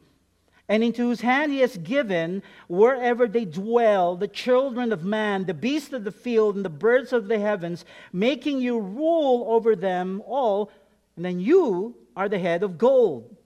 and 0.68 0.82
into 0.82 1.02
whose 1.02 1.20
hand 1.20 1.52
he 1.52 1.60
has 1.60 1.76
given 1.76 2.42
wherever 2.68 3.26
they 3.26 3.44
dwell 3.44 4.16
the 4.16 4.28
children 4.28 4.92
of 4.92 5.04
man, 5.04 5.44
the 5.44 5.54
beasts 5.54 5.92
of 5.92 6.04
the 6.04 6.12
field, 6.12 6.56
and 6.56 6.64
the 6.64 6.70
birds 6.70 7.12
of 7.12 7.28
the 7.28 7.38
heavens, 7.38 7.84
making 8.12 8.60
you 8.60 8.78
rule 8.80 9.44
over 9.48 9.76
them 9.76 10.22
all, 10.26 10.70
and 11.16 11.24
then 11.24 11.38
you 11.38 11.94
are 12.16 12.28
the 12.28 12.38
head 12.38 12.62
of 12.62 12.78
gold. 12.78 13.36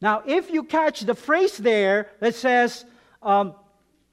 Now, 0.00 0.22
if 0.26 0.50
you 0.50 0.62
catch 0.62 1.00
the 1.00 1.14
phrase 1.14 1.56
there 1.56 2.10
that 2.20 2.34
says, 2.34 2.84
um, 3.22 3.54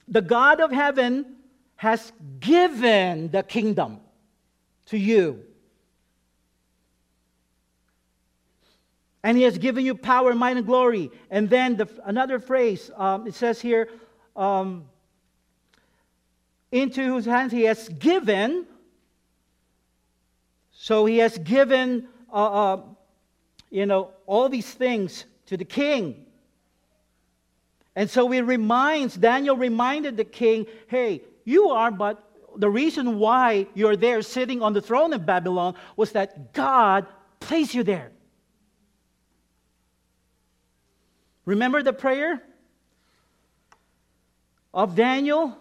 the 0.07 0.21
God 0.21 0.59
of 0.59 0.71
heaven 0.71 1.37
has 1.75 2.11
given 2.39 3.29
the 3.31 3.43
kingdom 3.43 3.99
to 4.87 4.97
you. 4.97 5.43
And 9.23 9.37
he 9.37 9.43
has 9.43 9.57
given 9.57 9.85
you 9.85 9.95
power, 9.95 10.35
might, 10.35 10.57
and 10.57 10.65
glory. 10.65 11.09
And 11.31 11.49
then 11.49 11.77
the, 11.77 11.87
another 12.05 12.39
phrase, 12.39 12.91
um, 12.97 13.25
it 13.25 13.33
says 13.33 13.61
here, 13.61 13.89
um, 14.35 14.85
into 16.71 17.05
whose 17.05 17.25
hands 17.25 17.51
he 17.51 17.63
has 17.63 17.87
given. 17.87 18.65
So 20.71 21.05
he 21.05 21.19
has 21.19 21.37
given, 21.37 22.07
uh, 22.31 22.73
uh, 22.73 22.81
you 23.69 23.85
know, 23.85 24.09
all 24.25 24.49
these 24.49 24.69
things 24.69 25.25
to 25.45 25.55
the 25.55 25.65
king. 25.65 26.25
And 27.95 28.09
so 28.09 28.29
he 28.29 28.41
reminds, 28.41 29.15
Daniel 29.15 29.55
reminded 29.55 30.17
the 30.17 30.25
king, 30.25 30.65
hey, 30.87 31.21
you 31.45 31.69
are 31.69 31.91
but 31.91 32.27
the 32.57 32.69
reason 32.69 33.19
why 33.19 33.67
you're 33.73 33.95
there 33.95 34.21
sitting 34.21 34.61
on 34.61 34.73
the 34.73 34.81
throne 34.81 35.13
of 35.13 35.25
Babylon 35.25 35.75
was 35.95 36.11
that 36.11 36.53
God 36.53 37.05
placed 37.39 37.73
you 37.73 37.83
there. 37.83 38.11
Remember 41.45 41.83
the 41.83 41.93
prayer 41.93 42.41
of 44.73 44.95
Daniel? 44.95 45.57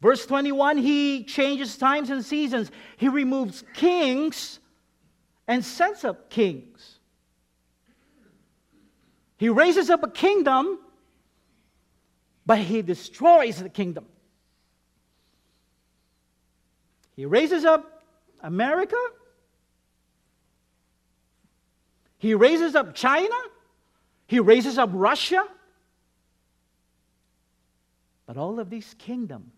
Verse 0.00 0.24
21 0.26 0.78
He 0.78 1.24
changes 1.24 1.76
times 1.76 2.10
and 2.10 2.24
seasons, 2.24 2.70
He 2.96 3.08
removes 3.08 3.64
kings 3.74 4.60
and 5.48 5.64
sets 5.64 6.04
up 6.04 6.30
kings. 6.30 6.98
He 9.38 9.48
raises 9.48 9.90
up 9.90 10.02
a 10.02 10.10
kingdom, 10.10 10.78
but 12.44 12.58
He 12.58 12.82
destroys 12.82 13.62
the 13.62 13.68
kingdom. 13.68 14.06
He 17.16 17.24
raises 17.24 17.64
up 17.64 18.04
America. 18.40 18.96
He 22.18 22.34
raises 22.34 22.74
up 22.74 22.94
China. 22.94 23.34
He 24.26 24.40
raises 24.40 24.78
up 24.78 24.90
Russia. 24.92 25.46
But 28.26 28.36
all 28.36 28.58
of 28.58 28.70
these 28.70 28.94
kingdoms 28.98 29.52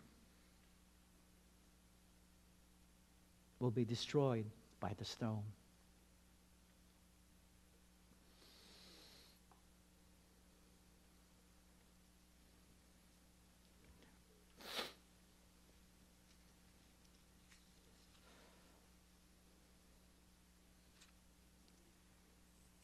will 3.61 3.71
be 3.71 3.85
destroyed 3.85 4.45
by 4.79 4.93
the 4.99 5.05
stone. 5.05 5.43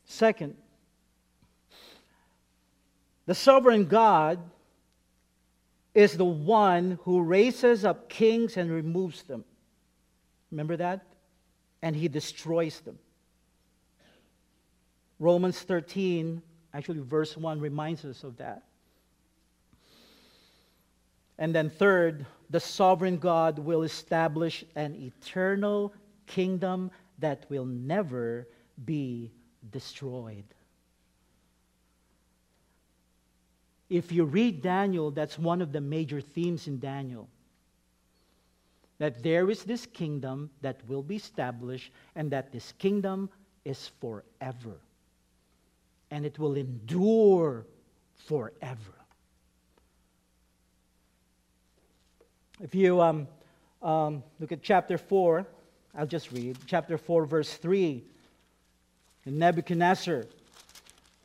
Second, 0.07 0.55
the 3.26 3.34
sovereign 3.34 3.87
God 3.87 4.38
is 5.94 6.16
the 6.16 6.24
one 6.24 6.98
who 7.04 7.22
raises 7.22 7.84
up 7.84 8.08
kings 8.08 8.56
and 8.56 8.70
removes 8.70 9.22
them. 9.22 9.44
Remember 10.50 10.76
that? 10.76 11.06
And 11.82 11.94
he 11.94 12.08
destroys 12.08 12.80
them. 12.80 12.98
Romans 15.18 15.60
13, 15.60 16.42
actually, 16.72 17.00
verse 17.00 17.37
1 17.37 17.60
reminds 17.60 18.04
us 18.04 18.24
of 18.24 18.37
that. 18.38 18.64
And 21.38 21.54
then, 21.54 21.70
third, 21.70 22.26
the 22.50 22.60
sovereign 22.60 23.18
God 23.18 23.58
will 23.58 23.82
establish 23.82 24.64
an 24.76 24.94
eternal 24.94 25.92
kingdom 26.26 26.90
that 27.18 27.46
will 27.48 27.64
never 27.64 28.48
be 28.84 29.32
destroyed. 29.70 30.44
If 33.90 34.12
you 34.12 34.25
read 34.25 34.62
Daniel, 34.62 35.11
that's 35.11 35.38
one 35.38 35.61
of 35.61 35.73
the 35.73 35.81
major 35.81 36.20
themes 36.20 36.66
in 36.66 36.79
Daniel. 36.79 37.29
That 38.99 39.23
there 39.23 39.51
is 39.51 39.64
this 39.64 39.87
kingdom 39.87 40.51
that 40.62 40.81
will 40.88 41.03
be 41.03 41.16
established, 41.16 41.92
and 42.14 42.31
that 42.31 42.53
this 42.53 42.73
kingdom 42.79 43.29
is 43.64 43.90
forever. 44.01 44.81
And 46.11 46.25
it 46.25 46.38
will 46.38 46.57
endure 46.57 47.66
forever. 48.27 48.94
If 52.61 52.75
you 52.75 53.01
um, 53.01 53.27
um, 53.83 54.23
look 54.38 54.53
at 54.53 54.62
chapter 54.62 54.97
4, 54.97 55.47
I'll 55.97 56.07
just 56.07 56.33
read. 56.33 56.57
Chapter 56.66 56.97
4, 56.97 57.27
verse 57.27 57.55
3. 57.55 58.03
Nebuchadnezzar 59.27 60.25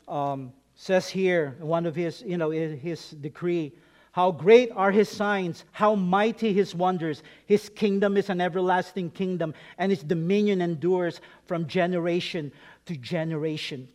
um, 0.08 0.54
says 0.82 1.10
here, 1.10 1.58
one 1.60 1.86
of 1.86 1.94
his, 1.94 2.24
you 2.26 2.38
know, 2.38 2.52
his 2.52 3.10
decree, 3.10 3.74
how 4.14 4.32
great 4.32 4.72
are 4.78 4.92
his 4.92 5.10
signs, 5.10 5.66
how 5.74 5.94
mighty 5.94 6.54
his 6.54 6.74
wonders. 6.74 7.22
His 7.48 7.68
kingdom 7.68 8.16
is 8.16 8.30
an 8.30 8.40
everlasting 8.40 9.12
kingdom, 9.12 9.54
and 9.78 9.92
his 9.92 10.02
dominion 10.02 10.62
endures 10.62 11.20
from 11.48 11.68
generation 11.68 12.54
to 12.86 12.96
generation. 12.96 13.90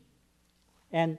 And 0.93 1.17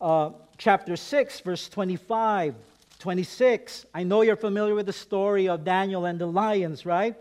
uh, 0.00 0.30
chapter 0.58 0.96
6, 0.96 1.38
verse 1.38 1.68
25, 1.68 2.56
26. 2.98 3.86
I 3.94 4.02
know 4.02 4.22
you're 4.22 4.34
familiar 4.34 4.74
with 4.74 4.86
the 4.86 4.92
story 4.92 5.48
of 5.48 5.62
Daniel 5.64 6.04
and 6.04 6.18
the 6.18 6.26
lions, 6.26 6.84
right? 6.84 7.14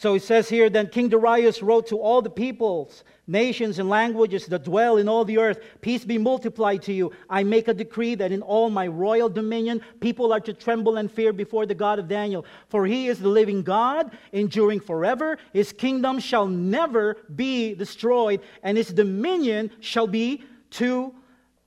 So 0.00 0.14
it 0.14 0.22
says 0.22 0.48
here, 0.48 0.70
then 0.70 0.86
King 0.86 1.10
Darius 1.10 1.62
wrote 1.62 1.88
to 1.88 2.00
all 2.00 2.22
the 2.22 2.30
peoples, 2.30 3.04
nations, 3.26 3.78
and 3.78 3.90
languages 3.90 4.46
that 4.46 4.64
dwell 4.64 4.96
in 4.96 5.10
all 5.10 5.26
the 5.26 5.36
earth, 5.36 5.60
Peace 5.82 6.06
be 6.06 6.16
multiplied 6.16 6.80
to 6.84 6.92
you. 6.94 7.12
I 7.28 7.42
make 7.42 7.68
a 7.68 7.74
decree 7.74 8.14
that 8.14 8.32
in 8.32 8.40
all 8.40 8.70
my 8.70 8.86
royal 8.86 9.28
dominion, 9.28 9.82
people 10.00 10.32
are 10.32 10.40
to 10.40 10.54
tremble 10.54 10.96
and 10.96 11.12
fear 11.12 11.34
before 11.34 11.66
the 11.66 11.74
God 11.74 11.98
of 11.98 12.08
Daniel. 12.08 12.46
For 12.70 12.86
he 12.86 13.08
is 13.08 13.18
the 13.18 13.28
living 13.28 13.62
God, 13.62 14.16
enduring 14.32 14.80
forever. 14.80 15.36
His 15.52 15.70
kingdom 15.70 16.18
shall 16.18 16.46
never 16.46 17.18
be 17.36 17.74
destroyed, 17.74 18.40
and 18.62 18.78
his 18.78 18.94
dominion 18.94 19.70
shall 19.80 20.06
be 20.06 20.44
to 20.70 21.14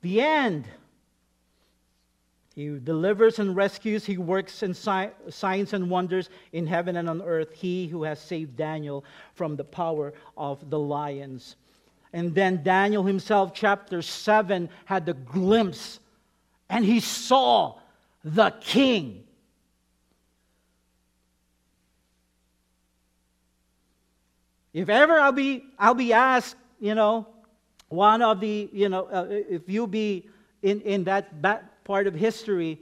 the 0.01 0.21
end. 0.21 0.65
He 2.55 2.79
delivers 2.83 3.39
and 3.39 3.55
rescues. 3.55 4.05
He 4.05 4.17
works 4.17 4.61
in 4.61 4.73
si- 4.73 5.09
signs 5.29 5.73
and 5.73 5.89
wonders 5.89 6.29
in 6.51 6.67
heaven 6.67 6.97
and 6.97 7.09
on 7.09 7.21
earth. 7.21 7.51
He 7.53 7.87
who 7.87 8.03
has 8.03 8.19
saved 8.19 8.55
Daniel 8.55 9.03
from 9.33 9.55
the 9.55 9.63
power 9.63 10.13
of 10.37 10.69
the 10.69 10.77
lions. 10.77 11.55
And 12.13 12.35
then 12.35 12.61
Daniel 12.61 13.03
himself, 13.03 13.53
chapter 13.55 14.03
7, 14.03 14.69
had 14.85 15.05
the 15.07 15.15
glimpse 15.15 15.99
and 16.69 16.85
he 16.85 16.99
saw 16.99 17.79
the 18.23 18.51
king. 18.61 19.23
If 24.73 24.89
ever 24.89 25.19
I'll 25.19 25.31
be, 25.31 25.65
I'll 25.77 25.93
be 25.93 26.13
asked, 26.13 26.55
you 26.79 26.95
know, 26.95 27.27
one 27.89 28.21
of 28.23 28.39
the, 28.39 28.69
you 28.73 28.89
know, 28.89 29.05
uh, 29.05 29.27
if 29.29 29.69
you 29.69 29.85
be 29.85 30.27
in, 30.63 30.81
in 30.81 31.03
that, 31.03 31.29
that 31.43 31.72
part 31.83 32.07
of 32.07 32.13
history, 32.13 32.79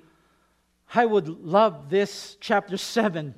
I 0.94 1.06
would 1.06 1.28
love 1.28 1.90
this 1.90 2.38
chapter 2.40 2.78
7 2.78 3.34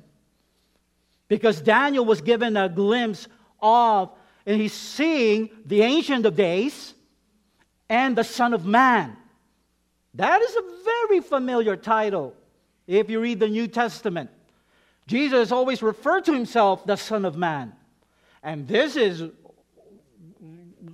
because 1.28 1.60
Daniel 1.60 2.04
was 2.04 2.20
given 2.20 2.56
a 2.56 2.68
glimpse 2.68 3.28
of, 3.60 4.10
and 4.46 4.60
he's 4.60 4.72
seeing 4.72 5.50
the 5.64 5.82
Ancient 5.82 6.26
of 6.26 6.36
Days 6.36 6.94
and 7.88 8.16
the 8.16 8.24
Son 8.24 8.54
of 8.54 8.66
Man. 8.66 9.16
That 10.14 10.42
is 10.42 10.56
a 10.56 10.62
very 10.84 11.20
familiar 11.20 11.76
title 11.76 12.34
if 12.86 13.08
you 13.08 13.20
read 13.20 13.40
the 13.40 13.48
New 13.48 13.66
Testament. 13.68 14.30
Jesus 15.06 15.52
always 15.52 15.82
referred 15.82 16.24
to 16.26 16.32
himself 16.32 16.86
the 16.86 16.96
Son 16.96 17.24
of 17.24 17.36
Man. 17.36 17.72
And 18.42 18.66
this 18.68 18.96
is 18.96 19.24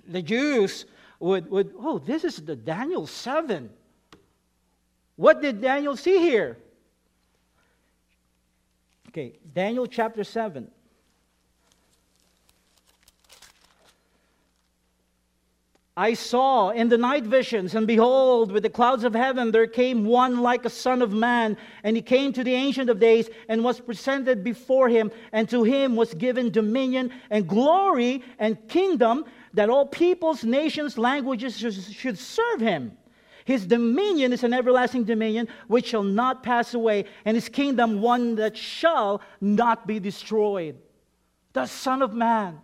the 0.07 0.23
Jews 0.23 0.85
would, 1.19 1.51
would 1.51 1.75
oh, 1.79 1.99
this 1.99 2.25
is 2.25 2.37
the 2.37 2.57
Daniel 2.57 3.07
7. 3.07 3.71
What 5.21 5.43
did 5.43 5.61
Daniel 5.61 5.99
see 5.99 6.17
here? 6.17 6.57
Okay, 9.09 9.39
Daniel 9.53 9.87
chapter 9.87 10.25
7. 10.25 10.71
I 15.95 16.15
saw 16.15 16.71
in 16.71 16.89
the 16.89 16.97
night 16.97 17.25
visions, 17.25 17.75
and 17.75 17.87
behold, 17.87 18.51
with 18.51 18.63
the 18.63 18.71
clouds 18.71 19.05
of 19.05 19.13
heaven 19.13 19.51
there 19.51 19.67
came 19.67 20.07
one 20.07 20.41
like 20.41 20.65
a 20.65 20.71
son 20.71 21.03
of 21.03 21.13
man, 21.13 21.59
and 21.85 21.97
he 21.97 22.01
came 22.01 22.33
to 22.33 22.43
the 22.43 22.55
Ancient 22.55 22.89
of 22.89 22.99
Days 22.99 23.29
and 23.47 23.63
was 23.63 23.79
presented 23.79 24.43
before 24.43 24.89
him, 24.89 25.13
and 25.33 25.51
to 25.51 25.65
him 25.65 25.97
was 25.97 26.15
given 26.15 26.51
dominion 26.51 27.13
and 27.29 27.47
glory 27.47 28.25
and 28.39 28.57
kingdom 28.69 29.27
that 29.53 29.69
all 29.69 29.85
peoples, 29.85 30.45
nations, 30.45 30.97
languages 30.97 31.59
should 31.59 32.17
serve 32.17 32.61
him. 32.61 32.97
His 33.45 33.67
dominion 33.67 34.33
is 34.33 34.45
an 34.45 34.53
everlasting 34.53 35.05
dominion 35.05 35.49
which 35.67 35.87
shall 35.87 36.03
not 36.03 36.43
pass 36.43 36.75
away, 36.75 37.07
and 37.25 37.35
his 37.35 37.49
kingdom 37.49 38.01
one 38.01 38.37
that 38.37 38.57
shall 38.57 39.23
not 39.41 39.87
be 39.87 39.99
destroyed. 39.99 40.77
The 41.53 41.67
Son 41.67 42.03
of 42.03 42.15
Man. 42.15 42.61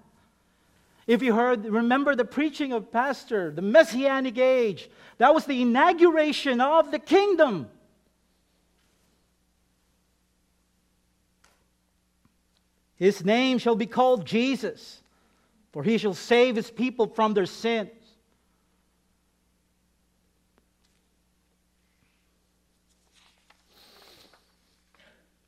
If 1.06 1.22
you 1.22 1.34
heard, 1.34 1.64
remember 1.64 2.16
the 2.16 2.24
preaching 2.24 2.72
of 2.72 2.90
Pastor, 2.90 3.52
the 3.52 3.62
Messianic 3.62 4.38
age, 4.38 4.90
that 5.18 5.34
was 5.34 5.44
the 5.44 5.62
inauguration 5.62 6.60
of 6.60 6.90
the 6.90 6.98
kingdom. 6.98 7.68
His 12.96 13.24
name 13.24 13.58
shall 13.58 13.76
be 13.76 13.86
called 13.86 14.26
Jesus, 14.26 15.00
for 15.72 15.82
he 15.82 15.98
shall 15.98 16.14
save 16.14 16.56
his 16.56 16.70
people 16.70 17.06
from 17.06 17.34
their 17.34 17.46
sins. 17.46 17.90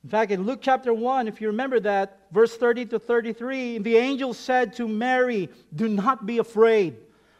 In 0.09 0.11
fact, 0.11 0.33
in 0.33 0.44
Luke 0.44 0.61
chapter 0.62 0.94
1, 0.94 1.29
if 1.29 1.38
you 1.38 1.49
remember 1.49 1.79
that, 1.81 2.21
verse 2.33 2.57
30 2.57 2.87
to 2.87 2.99
33, 2.99 3.77
the 3.77 3.99
angel 3.99 4.33
said 4.33 4.73
to 4.77 4.88
Mary, 4.88 5.51
Do 5.77 5.87
not 5.87 6.25
be 6.25 6.38
afraid, 6.38 6.97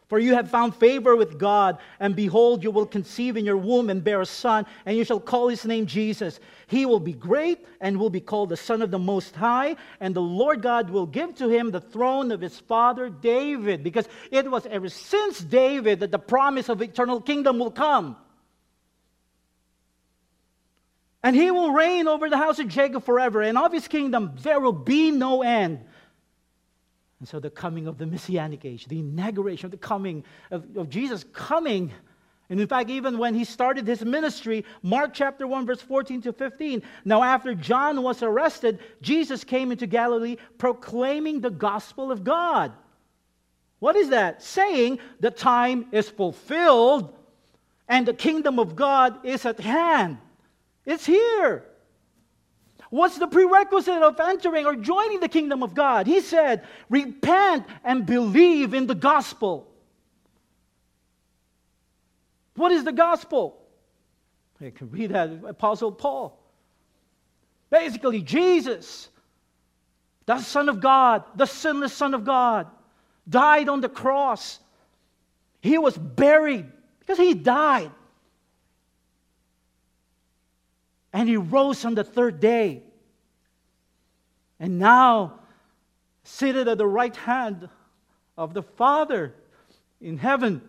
for 0.07 0.19
you 0.19 0.35
have 0.35 0.51
found 0.51 0.77
favor 0.77 1.17
with 1.17 1.39
God, 1.39 1.79
and 1.99 2.15
behold, 2.15 2.63
you 2.63 2.71
will 2.71 2.85
conceive 2.85 3.39
in 3.39 3.47
your 3.47 3.57
womb 3.57 3.89
and 3.89 4.05
bear 4.05 4.21
a 4.21 4.27
son, 4.27 4.67
and 4.85 4.99
you 4.99 5.05
shall 5.05 5.19
call 5.19 5.49
his 5.49 5.65
name 5.65 5.87
Jesus. 5.87 6.41
He 6.67 6.85
will 6.85 7.01
be 7.01 7.15
great 7.15 7.65
and 7.81 7.99
will 7.99 8.11
be 8.11 8.21
called 8.21 8.51
the 8.51 8.57
Son 8.59 8.83
of 8.83 8.91
the 8.91 8.99
Most 8.99 9.35
High, 9.35 9.77
and 10.01 10.15
the 10.15 10.21
Lord 10.21 10.61
God 10.61 10.91
will 10.91 11.07
give 11.07 11.37
to 11.37 11.49
him 11.49 11.71
the 11.71 11.81
throne 11.81 12.31
of 12.31 12.43
his 12.43 12.59
father 12.59 13.09
David, 13.09 13.83
because 13.83 14.07
it 14.31 14.51
was 14.51 14.67
ever 14.67 14.91
since 14.91 15.39
David 15.39 16.01
that 16.01 16.13
the 16.13 16.19
promise 16.19 16.69
of 16.69 16.83
eternal 16.83 17.23
kingdom 17.23 17.59
will 17.59 17.71
come. 17.71 18.19
And 21.23 21.35
he 21.35 21.51
will 21.51 21.73
reign 21.73 22.07
over 22.07 22.31
the 22.31 22.37
house 22.37 22.59
of 22.59 22.69
Jacob 22.69 23.05
forever, 23.05 23.43
and 23.43 23.59
of 23.59 23.73
his 23.73 23.89
kingdom 23.89 24.35
there 24.43 24.61
will 24.61 24.73
be 24.73 25.11
no 25.11 25.43
end. 25.43 25.81
And 27.19 27.29
so, 27.29 27.41
the 27.41 27.51
coming 27.51 27.89
of 27.89 27.99
the 27.99 28.07
Messianic 28.07 28.65
age, 28.65 28.87
the 28.87 29.01
inauguration 29.01 29.67
of 29.67 29.73
the 29.73 29.77
coming 29.77 30.25
of, 30.51 30.65
of 30.77 30.89
Jesus 30.89 31.25
coming. 31.33 31.93
And 32.49 32.61
in 32.61 32.69
fact, 32.69 32.89
even 32.89 33.19
when 33.19 33.35
he 33.35 33.45
started 33.45 33.87
his 33.87 34.05
ministry, 34.05 34.65
Mark 34.83 35.13
chapter 35.13 35.47
1, 35.47 35.67
verse 35.67 35.83
14 35.83 36.23
to 36.23 36.33
15. 36.33 36.83
Now, 37.05 37.23
after 37.23 37.55
John 37.55 38.03
was 38.03 38.23
arrested, 38.23 38.79
Jesus 39.03 39.43
came 39.43 39.73
into 39.73 39.87
Galilee 39.87 40.37
proclaiming 40.57 41.41
the 41.41 41.51
gospel 41.51 42.13
of 42.13 42.23
God. 42.23 42.73
What 43.81 43.97
is 43.97 44.11
that? 44.11 44.43
Saying 44.43 45.01
the 45.21 45.31
time 45.31 45.87
is 45.93 46.09
fulfilled 46.09 47.15
and 47.89 48.07
the 48.07 48.15
kingdom 48.15 48.59
of 48.59 48.77
God 48.77 49.25
is 49.27 49.45
at 49.45 49.61
hand. 49.61 50.19
It's 50.89 51.05
here. 51.05 51.67
What's 52.89 53.19
the 53.19 53.27
prerequisite 53.27 54.03
of 54.03 54.19
entering 54.19 54.65
or 54.65 54.75
joining 54.75 55.21
the 55.21 55.29
kingdom 55.29 55.63
of 55.63 55.75
God? 55.75 56.07
He 56.07 56.23
said, 56.23 56.65
Repent 56.89 57.67
and 57.85 58.07
believe 58.07 58.73
in 58.73 58.87
the 58.87 58.95
gospel. 58.95 59.71
What 62.55 62.73
is 62.73 62.85
the 62.85 62.93
gospel? 62.93 63.61
You 64.61 64.71
can 64.71 64.91
read 64.91 65.11
that, 65.11 65.31
Apostle 65.47 65.93
Paul. 65.93 66.43
Basically, 67.69 68.23
Jesus, 68.23 69.11
the 70.25 70.41
Son 70.41 70.71
of 70.71 70.81
God, 70.81 71.23
the 71.37 71.45
sinless 71.45 71.93
Son 71.93 72.15
of 72.15 72.25
God, 72.25 72.67
died 73.29 73.69
on 73.69 73.83
the 73.83 73.91
cross. 73.91 74.59
He 75.61 75.77
was 75.77 75.99
buried 75.99 76.65
because 77.01 77.19
he 77.19 77.35
died. 77.35 77.91
And 81.13 81.29
he 81.29 81.37
rose 81.37 81.85
on 81.85 81.95
the 81.95 82.05
third 82.05 82.41
day. 82.41 82.83
And 84.61 84.79
now, 84.79 85.39
seated 86.25 86.69
at 86.69 86.79
the 86.79 86.87
right 86.87 87.15
hand 87.17 87.69
of 88.37 88.55
the 88.55 88.63
Father 88.63 89.35
in 90.01 90.19
heaven. 90.19 90.61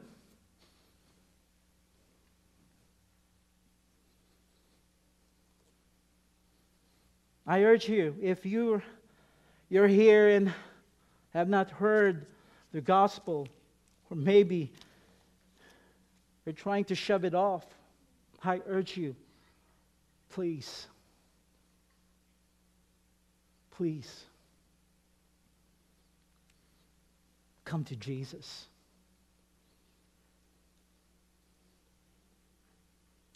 I 7.45 7.63
urge 7.63 7.89
you, 7.89 8.15
if 8.21 8.45
you're, 8.45 8.83
you're 9.69 9.87
here 9.87 10.29
and 10.29 10.53
have 11.33 11.49
not 11.49 11.71
heard 11.71 12.27
the 12.71 12.81
gospel, 12.81 13.47
or 14.09 14.17
maybe 14.17 14.71
you're 16.45 16.53
trying 16.53 16.85
to 16.85 16.95
shove 16.95 17.25
it 17.25 17.33
off, 17.33 17.65
I 18.43 18.61
urge 18.67 18.95
you 18.95 19.15
Please. 20.29 20.87
Please. 23.71 24.25
Come 27.65 27.83
to 27.85 27.95
Jesus. 27.95 28.65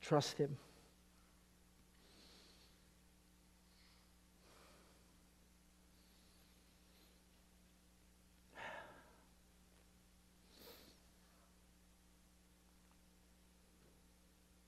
Trust 0.01 0.37
Him. 0.37 0.57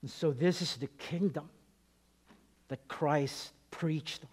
So, 0.06 0.30
this 0.32 0.62
is 0.62 0.76
the 0.76 0.86
kingdom 0.86 1.48
that 2.68 2.86
Christ 2.88 3.52
preached 3.70 4.22
on. 4.22 4.30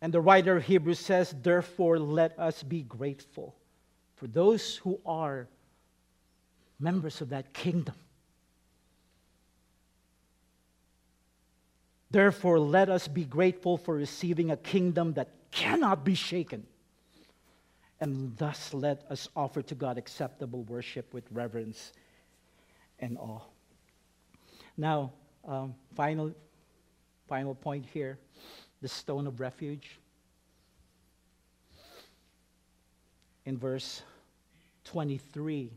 And 0.00 0.12
the 0.12 0.20
writer 0.20 0.56
of 0.56 0.64
Hebrews 0.64 0.98
says, 0.98 1.34
Therefore, 1.42 1.98
let 1.98 2.38
us 2.38 2.62
be 2.62 2.82
grateful 2.82 3.54
for 4.16 4.26
those 4.26 4.76
who 4.76 5.00
are 5.06 5.46
members 6.80 7.20
of 7.20 7.28
that 7.28 7.52
kingdom. 7.52 7.94
Therefore, 12.10 12.58
let 12.58 12.90
us 12.90 13.08
be 13.08 13.24
grateful 13.24 13.78
for 13.78 13.94
receiving 13.94 14.50
a 14.50 14.56
kingdom 14.56 15.14
that 15.14 15.28
cannot 15.50 16.04
be 16.04 16.14
shaken. 16.14 16.66
And 18.00 18.36
thus, 18.36 18.74
let 18.74 19.04
us 19.08 19.28
offer 19.36 19.62
to 19.62 19.74
God 19.74 19.96
acceptable 19.96 20.64
worship 20.64 21.14
with 21.14 21.24
reverence 21.30 21.92
and 22.98 23.16
awe. 23.16 23.40
Now, 24.76 25.12
um, 25.46 25.74
final, 25.94 26.32
final 27.28 27.54
point 27.54 27.84
here 27.92 28.18
the 28.80 28.88
stone 28.88 29.26
of 29.26 29.40
refuge. 29.40 29.98
In 33.46 33.56
verse 33.56 34.02
23, 34.84 35.70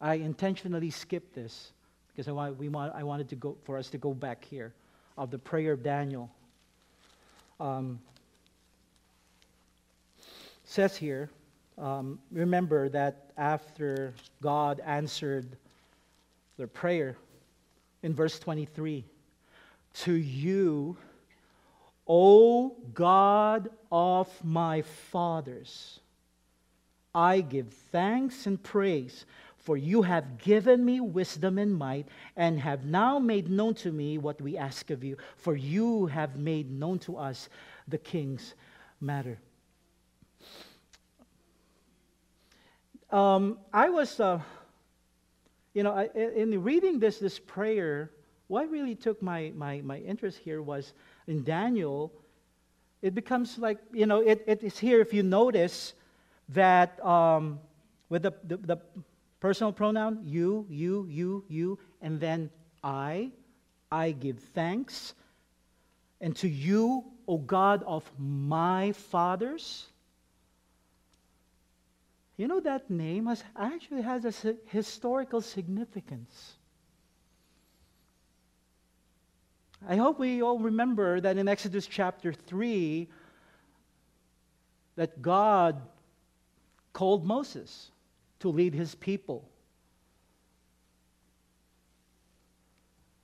I 0.00 0.14
intentionally 0.14 0.90
skipped 0.90 1.34
this 1.34 1.72
because 2.08 2.28
I, 2.28 2.32
want, 2.32 2.58
we 2.58 2.68
want, 2.68 2.94
I 2.94 3.02
wanted 3.04 3.28
to 3.30 3.36
go, 3.36 3.56
for 3.64 3.78
us 3.78 3.88
to 3.90 3.98
go 3.98 4.12
back 4.12 4.44
here 4.44 4.72
of 5.16 5.30
the 5.30 5.38
prayer 5.38 5.72
of 5.72 5.82
Daniel. 5.82 6.30
Um, 7.60 8.00
says 10.64 10.96
here, 10.96 11.30
um, 11.76 12.18
remember 12.30 12.88
that 12.88 13.30
after 13.36 14.12
God 14.42 14.80
answered 14.84 15.56
their 16.56 16.66
prayer 16.66 17.16
in 18.02 18.14
verse 18.14 18.38
23, 18.38 19.04
to 19.94 20.12
you, 20.12 20.96
O 22.06 22.76
God 22.94 23.68
of 23.90 24.28
my 24.44 24.82
fathers, 24.82 26.00
I 27.14 27.40
give 27.40 27.68
thanks 27.90 28.46
and 28.46 28.62
praise, 28.62 29.26
for 29.56 29.76
you 29.76 30.02
have 30.02 30.38
given 30.38 30.84
me 30.84 31.00
wisdom 31.00 31.58
and 31.58 31.74
might, 31.74 32.06
and 32.36 32.60
have 32.60 32.84
now 32.84 33.18
made 33.18 33.50
known 33.50 33.74
to 33.74 33.92
me 33.92 34.16
what 34.16 34.40
we 34.40 34.56
ask 34.56 34.90
of 34.90 35.02
you, 35.04 35.16
for 35.36 35.56
you 35.56 36.06
have 36.06 36.36
made 36.36 36.70
known 36.70 36.98
to 37.00 37.16
us 37.16 37.48
the 37.88 37.98
king's 37.98 38.54
matter. 39.00 39.38
Um, 43.10 43.58
I 43.72 43.88
was, 43.88 44.20
uh, 44.20 44.40
you 45.78 45.84
know, 45.84 45.92
I, 45.92 46.08
in 46.16 46.60
reading 46.64 46.98
this, 46.98 47.18
this 47.20 47.38
prayer, 47.38 48.10
what 48.48 48.68
really 48.68 48.96
took 48.96 49.22
my, 49.22 49.52
my, 49.54 49.80
my 49.82 49.98
interest 49.98 50.38
here 50.38 50.60
was 50.60 50.92
in 51.28 51.44
Daniel, 51.44 52.12
it 53.00 53.14
becomes 53.14 53.58
like, 53.58 53.78
you 53.92 54.04
know, 54.04 54.18
it, 54.18 54.42
it 54.48 54.64
is 54.64 54.76
here, 54.76 55.00
if 55.00 55.14
you 55.14 55.22
notice, 55.22 55.94
that 56.48 56.98
um, 57.06 57.60
with 58.08 58.22
the, 58.22 58.32
the, 58.42 58.56
the 58.56 58.78
personal 59.38 59.72
pronoun, 59.72 60.18
you, 60.24 60.66
you, 60.68 61.06
you, 61.08 61.44
you, 61.48 61.78
and 62.02 62.18
then 62.18 62.50
I, 62.82 63.30
I 63.92 64.10
give 64.10 64.40
thanks. 64.40 65.14
And 66.20 66.34
to 66.38 66.48
you, 66.48 67.04
O 67.28 67.38
God 67.38 67.84
of 67.86 68.02
my 68.18 68.90
fathers. 68.90 69.86
You 72.38 72.46
know 72.46 72.60
that 72.60 72.88
name 72.88 73.26
has, 73.26 73.42
actually 73.58 74.02
has 74.02 74.24
a 74.24 74.54
historical 74.66 75.40
significance. 75.40 76.54
I 79.86 79.96
hope 79.96 80.20
we 80.20 80.40
all 80.40 80.60
remember 80.60 81.20
that 81.20 81.36
in 81.36 81.48
Exodus 81.48 81.84
chapter 81.84 82.32
3 82.32 83.08
that 84.94 85.20
God 85.20 85.82
called 86.92 87.26
Moses 87.26 87.90
to 88.38 88.50
lead 88.50 88.72
his 88.72 88.94
people 88.94 89.48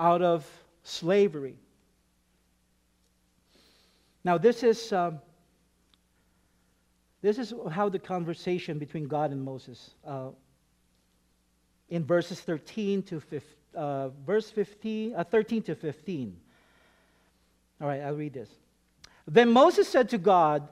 out 0.00 0.22
of 0.22 0.44
slavery. 0.82 1.56
Now, 4.24 4.38
this 4.38 4.64
is, 4.64 4.92
um, 4.92 5.20
this 7.24 7.38
is 7.38 7.54
how 7.70 7.88
the 7.88 7.98
conversation 7.98 8.78
between 8.78 9.08
God 9.08 9.30
and 9.32 9.42
Moses 9.42 9.92
uh, 10.06 10.28
in 11.88 12.04
verses 12.04 12.38
13 12.42 13.02
to 13.04 13.18
15, 13.18 13.56
uh, 13.74 14.08
verse 14.26 14.50
15, 14.50 15.14
uh, 15.16 15.24
13 15.24 15.62
to 15.62 15.74
15. 15.74 16.36
All 17.80 17.88
right, 17.88 18.02
I'll 18.02 18.14
read 18.14 18.34
this. 18.34 18.50
Then 19.26 19.48
Moses 19.48 19.88
said 19.88 20.10
to 20.10 20.18
God, 20.18 20.68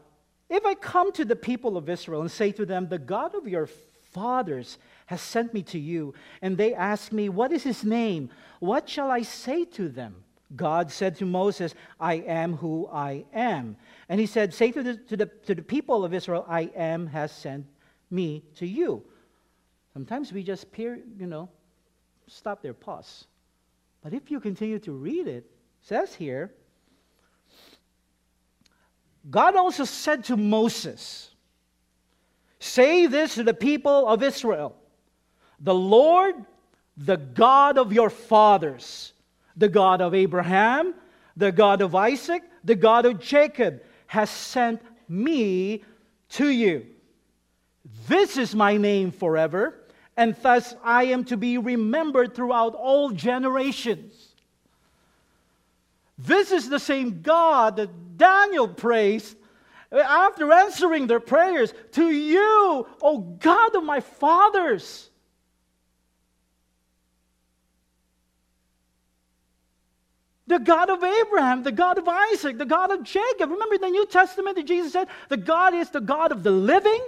If 0.50 0.66
I 0.66 0.74
come 0.74 1.10
to 1.12 1.24
the 1.24 1.36
people 1.36 1.78
of 1.78 1.88
Israel 1.88 2.20
and 2.20 2.30
say 2.30 2.52
to 2.52 2.66
them, 2.66 2.86
The 2.86 2.98
God 2.98 3.34
of 3.34 3.48
your 3.48 3.70
fathers 4.10 4.76
has 5.06 5.22
sent 5.22 5.54
me 5.54 5.62
to 5.62 5.78
you, 5.78 6.12
and 6.42 6.58
they 6.58 6.74
ask 6.74 7.12
me, 7.12 7.30
What 7.30 7.50
is 7.50 7.62
his 7.62 7.82
name? 7.82 8.28
What 8.60 8.90
shall 8.90 9.10
I 9.10 9.22
say 9.22 9.64
to 9.64 9.88
them? 9.88 10.16
God 10.56 10.90
said 10.90 11.16
to 11.16 11.24
Moses, 11.24 11.74
I 11.98 12.14
am 12.14 12.56
who 12.56 12.88
I 12.92 13.24
am. 13.32 13.76
And 14.08 14.20
he 14.20 14.26
said, 14.26 14.52
Say 14.52 14.70
to 14.72 14.82
the, 14.82 14.96
to 14.96 15.16
the, 15.16 15.26
to 15.26 15.54
the 15.54 15.62
people 15.62 16.04
of 16.04 16.12
Israel, 16.12 16.44
I 16.48 16.70
am 16.74 17.06
has 17.08 17.32
sent 17.32 17.66
me 18.10 18.42
to 18.56 18.66
you. 18.66 19.02
Sometimes 19.92 20.32
we 20.32 20.42
just 20.42 20.72
peer, 20.72 20.98
you 21.18 21.26
know, 21.26 21.48
stop 22.26 22.62
there, 22.62 22.74
pause. 22.74 23.26
But 24.02 24.14
if 24.14 24.30
you 24.30 24.40
continue 24.40 24.78
to 24.80 24.92
read 24.92 25.26
it, 25.26 25.44
it 25.44 25.50
says 25.82 26.14
here, 26.14 26.52
God 29.30 29.54
also 29.54 29.84
said 29.84 30.24
to 30.24 30.36
Moses, 30.36 31.30
Say 32.58 33.06
this 33.06 33.34
to 33.34 33.42
the 33.42 33.54
people 33.54 34.06
of 34.08 34.22
Israel 34.22 34.76
The 35.60 35.74
Lord, 35.74 36.34
the 36.96 37.16
God 37.16 37.78
of 37.78 37.92
your 37.92 38.10
fathers, 38.10 39.11
the 39.56 39.68
God 39.68 40.00
of 40.00 40.14
Abraham, 40.14 40.94
the 41.36 41.52
God 41.52 41.80
of 41.80 41.94
Isaac, 41.94 42.42
the 42.64 42.74
God 42.74 43.06
of 43.06 43.20
Jacob, 43.20 43.82
has 44.06 44.30
sent 44.30 44.80
me 45.08 45.84
to 46.30 46.48
you. 46.48 46.86
This 48.08 48.36
is 48.36 48.54
my 48.54 48.76
name 48.76 49.10
forever, 49.10 49.78
and 50.16 50.36
thus 50.42 50.74
I 50.84 51.04
am 51.04 51.24
to 51.24 51.36
be 51.36 51.58
remembered 51.58 52.34
throughout 52.34 52.74
all 52.74 53.10
generations. 53.10 54.34
This 56.18 56.52
is 56.52 56.68
the 56.68 56.78
same 56.78 57.22
God 57.22 57.76
that 57.76 58.16
Daniel 58.16 58.68
praised 58.68 59.36
after 59.90 60.52
answering 60.52 61.06
their 61.06 61.20
prayers 61.20 61.74
to 61.92 62.10
you, 62.10 62.86
O 63.02 63.18
God 63.40 63.74
of 63.74 63.84
my 63.84 64.00
fathers. 64.00 65.10
The 70.46 70.58
God 70.58 70.90
of 70.90 71.02
Abraham, 71.02 71.62
the 71.62 71.72
God 71.72 71.98
of 71.98 72.08
Isaac, 72.08 72.58
the 72.58 72.66
God 72.66 72.90
of 72.90 73.04
Jacob. 73.04 73.50
Remember 73.50 73.78
the 73.78 73.90
New 73.90 74.06
Testament 74.06 74.56
that 74.56 74.66
Jesus 74.66 74.92
said, 74.92 75.08
the 75.28 75.36
God 75.36 75.72
is 75.72 75.90
the 75.90 76.00
God 76.00 76.32
of 76.32 76.42
the 76.42 76.50
living? 76.50 77.00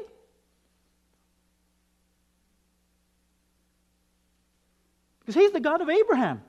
Because 5.21 5.35
he's 5.35 5.53
the 5.53 5.61
God 5.61 5.81
of 5.81 5.89
Abraham, 5.89 6.43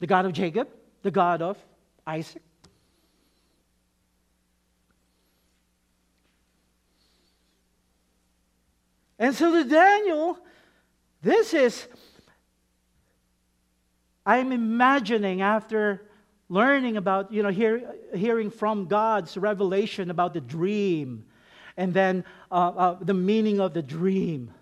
the 0.00 0.06
God 0.06 0.26
of 0.26 0.32
Jacob, 0.32 0.68
the 1.02 1.10
God 1.10 1.42
of 1.42 1.58
Isaac. 2.06 2.42
And 9.18 9.34
so 9.34 9.52
to 9.52 9.68
Daniel, 9.68 10.38
this 11.22 11.54
is, 11.54 11.86
I'm 14.24 14.52
imagining 14.52 15.42
after 15.42 16.02
learning 16.48 16.96
about, 16.96 17.32
you 17.32 17.42
know, 17.42 17.48
hear, 17.48 17.94
hearing 18.14 18.50
from 18.50 18.86
God's 18.86 19.36
revelation 19.36 20.10
about 20.10 20.34
the 20.34 20.40
dream 20.40 21.24
and 21.76 21.94
then 21.94 22.24
uh, 22.50 22.54
uh, 22.54 22.98
the 23.00 23.14
meaning 23.14 23.60
of 23.60 23.74
the 23.74 23.82
dream. 23.82 24.52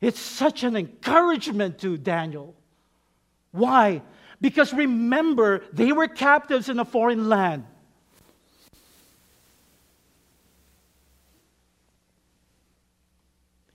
It's 0.00 0.20
such 0.20 0.62
an 0.62 0.76
encouragement 0.76 1.78
to 1.80 1.96
Daniel. 1.96 2.54
Why? 3.52 4.02
Because 4.40 4.72
remember, 4.72 5.64
they 5.72 5.92
were 5.92 6.08
captives 6.08 6.68
in 6.68 6.78
a 6.78 6.84
foreign 6.84 7.28
land. 7.28 7.64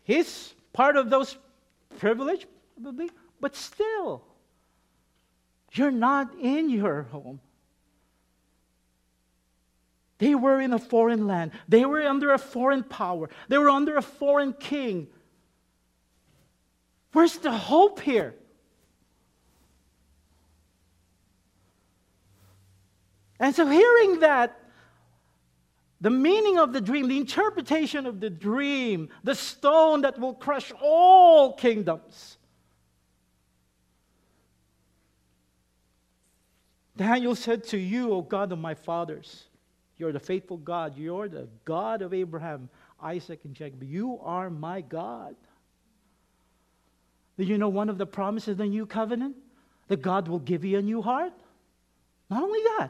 He's 0.04 0.54
part 0.74 0.96
of 0.96 1.10
those 1.10 1.38
privileged, 2.00 2.46
probably, 2.82 3.12
But 3.40 3.56
still, 3.56 4.24
you're 5.74 5.92
not 5.92 6.34
in 6.40 6.70
your 6.70 7.04
home. 7.04 7.40
They 10.18 10.36
were 10.36 10.60
in 10.60 10.74
a 10.74 10.80
foreign 10.80 11.28
land. 11.28 11.52
They 11.68 11.86
were 11.86 12.02
under 12.02 12.34
a 12.34 12.38
foreign 12.38 12.84
power. 12.84 13.30
They 13.48 13.58
were 13.58 13.70
under 13.70 13.96
a 13.96 14.02
foreign 14.02 14.54
king. 14.54 15.08
Where's 17.14 17.38
the 17.38 17.52
hope 17.52 18.02
here? 18.02 18.36
And 23.40 23.56
so, 23.56 23.66
hearing 23.66 24.20
that, 24.20 24.60
the 26.02 26.10
meaning 26.10 26.60
of 26.60 26.74
the 26.74 26.82
dream, 26.82 27.08
the 27.08 27.18
interpretation 27.18 28.06
of 28.06 28.20
the 28.20 28.30
dream, 28.30 29.10
the 29.24 29.36
stone 29.36 30.02
that 30.02 30.20
will 30.20 30.34
crush 30.34 30.72
all 30.82 31.54
kingdoms. 31.54 32.38
Daniel 37.00 37.34
said 37.34 37.64
to 37.68 37.78
you, 37.78 38.12
O 38.12 38.22
God 38.22 38.52
of 38.52 38.60
my 38.60 38.74
fathers, 38.74 39.46
you're 39.98 40.12
the 40.12 40.20
faithful 40.20 40.58
God. 40.58 40.98
You're 40.98 41.30
the 41.30 41.48
God 41.64 42.02
of 42.02 42.14
Abraham, 42.14 42.68
Isaac, 43.02 43.40
and 43.46 43.56
Jacob. 43.56 43.82
You 43.84 44.20
are 44.22 44.50
my 44.50 44.82
God. 44.82 45.38
Do 47.38 47.46
you 47.46 47.58
know 47.58 47.70
one 47.70 47.88
of 47.88 47.98
the 47.98 48.06
promises 48.06 48.50
of 48.50 48.58
the 48.58 48.66
new 48.66 48.86
covenant? 48.86 49.38
That 49.88 50.02
God 50.02 50.28
will 50.28 50.40
give 50.40 50.66
you 50.66 50.78
a 50.78 50.82
new 50.82 51.02
heart? 51.02 51.32
Not 52.30 52.44
only 52.44 52.60
that, 52.78 52.90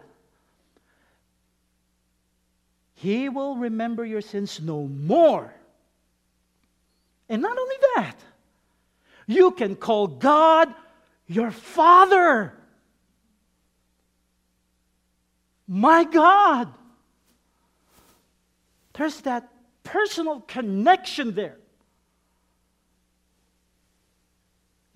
He 2.95 3.29
will 3.29 3.57
remember 3.57 4.03
your 4.03 4.21
sins 4.21 4.59
no 4.59 4.87
more. 4.87 5.53
And 7.29 7.43
not 7.43 7.55
only 7.55 7.75
that, 7.95 8.15
you 9.27 9.51
can 9.51 9.75
call 9.75 10.07
God 10.07 10.73
your 11.27 11.51
Father. 11.51 12.55
My 15.71 16.03
God. 16.03 16.73
There's 18.93 19.21
that 19.21 19.47
personal 19.83 20.41
connection 20.41 21.35
there. 21.35 21.57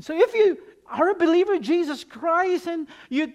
So 0.02 0.18
if 0.18 0.34
you 0.34 0.58
are 0.88 1.12
a 1.12 1.16
believer 1.16 1.54
in 1.54 1.62
Jesus 1.62 2.04
Christ 2.04 2.66
and 2.66 2.88
you, 3.08 3.32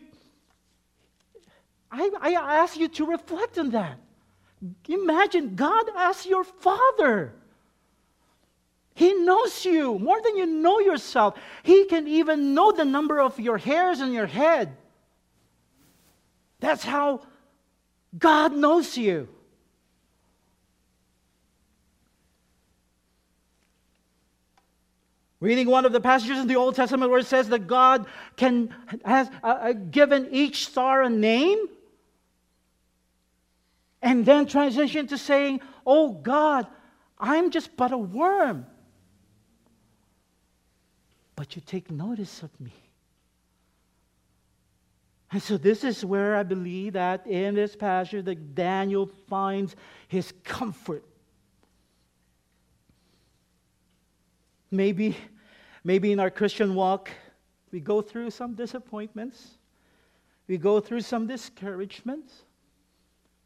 I, 1.92 2.10
I 2.20 2.32
ask 2.32 2.76
you 2.76 2.88
to 2.88 3.06
reflect 3.06 3.56
on 3.56 3.70
that. 3.70 3.98
Imagine 4.88 5.54
God 5.54 5.84
as 5.96 6.26
your 6.26 6.42
Father. 6.42 7.32
He 8.94 9.14
knows 9.14 9.64
you 9.64 9.96
more 10.00 10.20
than 10.20 10.36
you 10.36 10.44
know 10.44 10.80
yourself. 10.80 11.38
He 11.62 11.84
can 11.84 12.08
even 12.08 12.52
know 12.52 12.72
the 12.72 12.84
number 12.84 13.20
of 13.20 13.38
your 13.38 13.58
hairs 13.58 14.00
on 14.00 14.12
your 14.12 14.26
head. 14.26 14.76
That's 16.60 16.84
how 16.84 17.22
God 18.16 18.52
knows 18.52 18.96
you. 18.96 19.28
Reading 25.40 25.68
one 25.68 25.84
of 25.84 25.92
the 25.92 26.00
passages 26.00 26.38
in 26.38 26.48
the 26.48 26.56
Old 26.56 26.74
Testament 26.74 27.10
where 27.10 27.20
it 27.20 27.26
says 27.26 27.48
that 27.50 27.68
God 27.68 28.06
can, 28.36 28.74
has 29.04 29.30
uh, 29.42 29.46
uh, 29.46 29.72
given 29.72 30.28
each 30.32 30.66
star 30.66 31.02
a 31.02 31.08
name, 31.08 31.68
and 34.02 34.26
then 34.26 34.46
transition 34.46 35.06
to 35.08 35.18
saying, 35.18 35.60
Oh 35.86 36.10
God, 36.10 36.66
I'm 37.18 37.50
just 37.50 37.76
but 37.76 37.92
a 37.92 37.98
worm. 37.98 38.66
But 41.36 41.54
you 41.54 41.62
take 41.64 41.88
notice 41.88 42.42
of 42.42 42.50
me. 42.60 42.72
And 45.30 45.42
so 45.42 45.58
this 45.58 45.84
is 45.84 46.04
where 46.04 46.36
I 46.36 46.42
believe 46.42 46.94
that 46.94 47.26
in 47.26 47.54
this 47.54 47.76
passage 47.76 48.24
that 48.24 48.54
Daniel 48.54 49.10
finds 49.28 49.76
his 50.08 50.32
comfort 50.44 51.04
Maybe, 54.70 55.16
maybe 55.84 56.12
in 56.12 56.20
our 56.20 56.30
Christian 56.30 56.74
walk, 56.74 57.10
we 57.70 57.80
go 57.80 58.02
through 58.02 58.30
some 58.30 58.54
disappointments. 58.54 59.58
We 60.46 60.58
go 60.58 60.80
through 60.80 61.02
some 61.02 61.26
discouragements. 61.26 62.44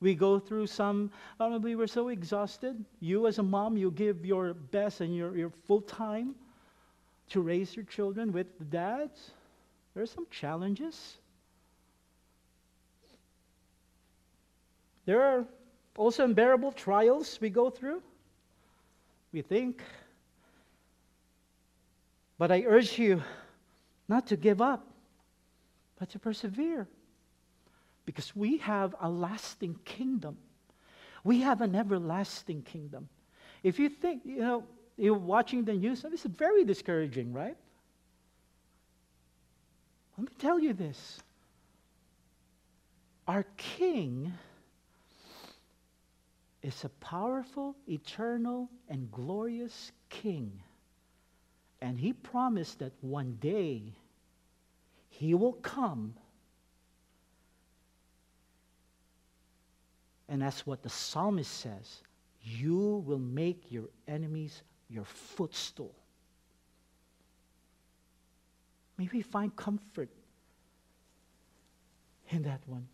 We 0.01 0.15
go 0.17 0.41
through 0.41 0.67
some, 0.67 1.13
I 1.39 1.45
don't 1.45 1.53
know, 1.53 1.59
we 1.59 1.77
were 1.77 1.87
so 1.87 2.09
exhausted. 2.09 2.85
You, 2.99 3.29
as 3.29 3.39
a 3.39 3.43
mom, 3.43 3.77
you 3.77 3.93
give 3.93 4.27
your 4.27 4.53
best 4.53 5.01
and 5.01 5.15
your, 5.15 5.37
your 5.37 5.51
full 5.51 5.81
time 5.81 6.35
to 7.31 7.41
raise 7.41 7.77
your 7.77 7.85
children 7.85 8.33
with 8.33 8.59
the 8.59 8.65
dads. 8.65 9.31
There 9.95 10.03
are 10.03 10.07
some 10.07 10.27
challenges. 10.31 11.19
There 15.05 15.23
are 15.23 15.45
also 15.97 16.25
unbearable 16.25 16.73
trials 16.73 17.39
we 17.41 17.51
go 17.51 17.71
through. 17.71 18.03
We 19.33 19.43
think 19.43 19.83
but 22.43 22.51
I 22.51 22.65
urge 22.67 22.99
you 22.99 23.23
not 24.09 24.27
to 24.27 24.37
give 24.37 24.61
up, 24.61 24.85
but 25.97 26.11
to 26.11 26.19
persevere. 26.19 26.89
Because 28.05 28.35
we 28.35 28.57
have 28.59 28.97
a 29.01 29.09
lasting 29.09 29.79
kingdom. 29.85 30.37
We 31.23 31.43
have 31.43 31.61
an 31.61 31.77
everlasting 31.77 32.63
kingdom. 32.63 33.09
If 33.63 33.79
you 33.79 33.89
think, 33.89 34.23
you 34.25 34.41
know, 34.41 34.65
you're 34.97 35.15
watching 35.15 35.65
the 35.65 35.75
news, 35.75 36.05
it's 36.05 36.25
very 36.25 36.65
discouraging, 36.65 37.33
right? 37.33 37.57
Let 40.19 40.29
me 40.29 40.35
tell 40.41 40.59
you 40.59 40.73
this. 40.73 41.21
Our 43.29 43.45
King 43.57 44.33
is 46.63 46.85
a 46.85 46.89
powerful, 46.89 47.77
eternal, 47.89 48.71
and 48.89 49.11
glorious 49.11 49.93
King 50.09 50.63
and 51.83 51.99
he 51.99 52.13
promised 52.13 52.79
that 52.79 52.93
one 53.01 53.37
day 53.41 53.83
he 55.11 55.35
will 55.35 55.55
come. 55.55 56.15
And 60.29 60.41
that's 60.41 60.65
what 60.65 60.85
the 60.85 60.89
psalmist 60.89 61.51
says 61.51 62.03
you 62.45 63.03
will 63.05 63.19
make 63.19 63.71
your 63.71 63.89
enemies 64.07 64.63
your 64.89 65.05
footstool. 65.05 65.95
Maybe 68.97 69.21
find 69.23 69.55
comfort 69.57 70.09
in 72.31 72.43
that 72.43 72.61
one. 72.67 72.87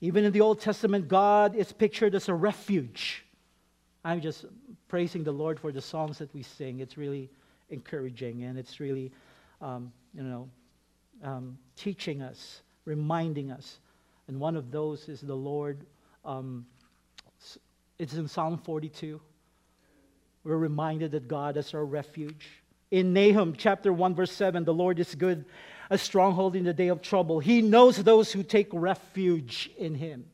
Even 0.00 0.24
in 0.24 0.32
the 0.32 0.40
Old 0.40 0.60
Testament, 0.60 1.08
God 1.08 1.54
is 1.54 1.72
pictured 1.72 2.14
as 2.14 2.28
a 2.28 2.34
refuge. 2.34 3.24
I'm 4.04 4.20
just 4.20 4.44
praising 4.88 5.24
the 5.24 5.32
Lord 5.32 5.58
for 5.58 5.72
the 5.72 5.80
songs 5.80 6.18
that 6.18 6.32
we 6.34 6.42
sing. 6.42 6.80
It's 6.80 6.98
really 6.98 7.30
encouraging 7.70 8.42
and 8.44 8.58
it's 8.58 8.80
really, 8.80 9.10
um, 9.62 9.92
you 10.14 10.22
know, 10.22 10.48
um, 11.22 11.58
teaching 11.76 12.20
us, 12.20 12.60
reminding 12.84 13.50
us. 13.50 13.78
And 14.28 14.38
one 14.38 14.56
of 14.56 14.70
those 14.70 15.08
is 15.08 15.20
the 15.20 15.34
Lord. 15.34 15.86
Um, 16.24 16.66
it's 17.98 18.14
in 18.14 18.26
Psalm 18.26 18.58
42. 18.58 19.20
We're 20.42 20.56
reminded 20.56 21.12
that 21.12 21.28
God 21.28 21.56
is 21.56 21.72
our 21.72 21.84
refuge. 21.84 22.48
In 22.94 23.12
Nahum 23.12 23.56
chapter 23.58 23.92
1, 23.92 24.14
verse 24.14 24.30
7, 24.30 24.62
the 24.62 24.72
Lord 24.72 25.00
is 25.00 25.16
good, 25.16 25.44
a 25.90 25.98
stronghold 25.98 26.54
in 26.54 26.62
the 26.62 26.72
day 26.72 26.86
of 26.86 27.02
trouble. 27.02 27.40
He 27.40 27.60
knows 27.60 27.96
those 27.96 28.30
who 28.30 28.44
take 28.44 28.68
refuge 28.72 29.68
in 29.76 29.96
Him. 29.96 30.26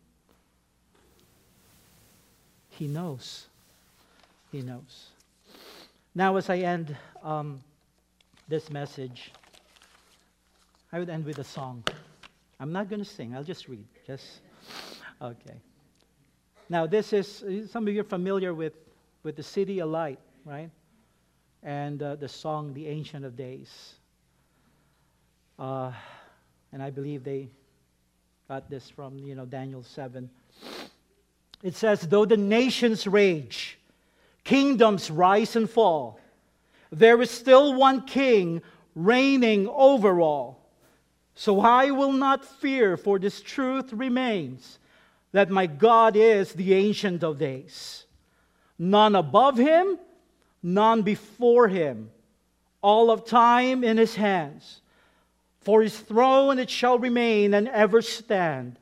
He 2.68 2.86
knows. 2.86 3.46
He 4.52 4.60
knows. 4.60 5.06
Now, 6.14 6.36
as 6.36 6.50
I 6.50 6.58
end 6.58 6.94
um, 7.22 7.62
this 8.46 8.68
message, 8.68 9.32
I 10.92 10.98
would 10.98 11.08
end 11.08 11.24
with 11.24 11.38
a 11.38 11.44
song. 11.44 11.82
I'm 12.60 12.72
not 12.72 12.90
going 12.90 13.02
to 13.02 13.08
sing, 13.08 13.34
I'll 13.34 13.42
just 13.42 13.68
read. 13.68 13.86
Just, 14.06 14.40
okay. 15.22 15.56
Now, 16.68 16.86
this 16.86 17.14
is, 17.14 17.42
some 17.70 17.88
of 17.88 17.94
you 17.94 18.02
are 18.02 18.04
familiar 18.04 18.52
with, 18.52 18.74
with 19.22 19.36
the 19.36 19.42
CityAlight, 19.42 20.18
right? 20.44 20.68
And 21.62 22.02
uh, 22.02 22.16
the 22.16 22.28
song, 22.28 22.72
The 22.74 22.86
Ancient 22.86 23.24
of 23.24 23.36
Days. 23.36 23.94
Uh, 25.58 25.92
and 26.72 26.82
I 26.82 26.90
believe 26.90 27.24
they 27.24 27.48
got 28.48 28.70
this 28.70 28.88
from, 28.88 29.18
you 29.18 29.34
know, 29.34 29.44
Daniel 29.44 29.82
7. 29.82 30.30
It 31.62 31.76
says, 31.76 32.00
Though 32.00 32.24
the 32.24 32.36
nations 32.36 33.06
rage, 33.06 33.78
Kingdoms 34.44 35.10
rise 35.10 35.56
and 35.56 35.68
fall. 35.68 36.18
There 36.90 37.20
is 37.22 37.30
still 37.30 37.74
one 37.74 38.02
king 38.02 38.62
reigning 38.94 39.68
over 39.68 40.20
all. 40.20 40.66
So 41.34 41.60
I 41.60 41.90
will 41.90 42.12
not 42.12 42.44
fear, 42.44 42.96
for 42.96 43.18
this 43.18 43.40
truth 43.40 43.92
remains 43.92 44.78
that 45.32 45.50
my 45.50 45.66
God 45.66 46.16
is 46.16 46.52
the 46.52 46.74
Ancient 46.74 47.22
of 47.22 47.38
Days. 47.38 48.06
None 48.78 49.14
above 49.14 49.56
him, 49.56 49.98
none 50.62 51.02
before 51.02 51.68
him. 51.68 52.10
all 52.82 53.10
of 53.10 53.24
time 53.24 53.84
in 53.84 53.96
his 53.98 54.14
hands. 54.14 54.80
For 55.60 55.82
his 55.82 55.98
throne 55.98 56.58
it 56.58 56.70
shall 56.70 56.98
remain 56.98 57.52
and 57.54 57.68
ever 57.68 58.00
stand. 58.00 58.78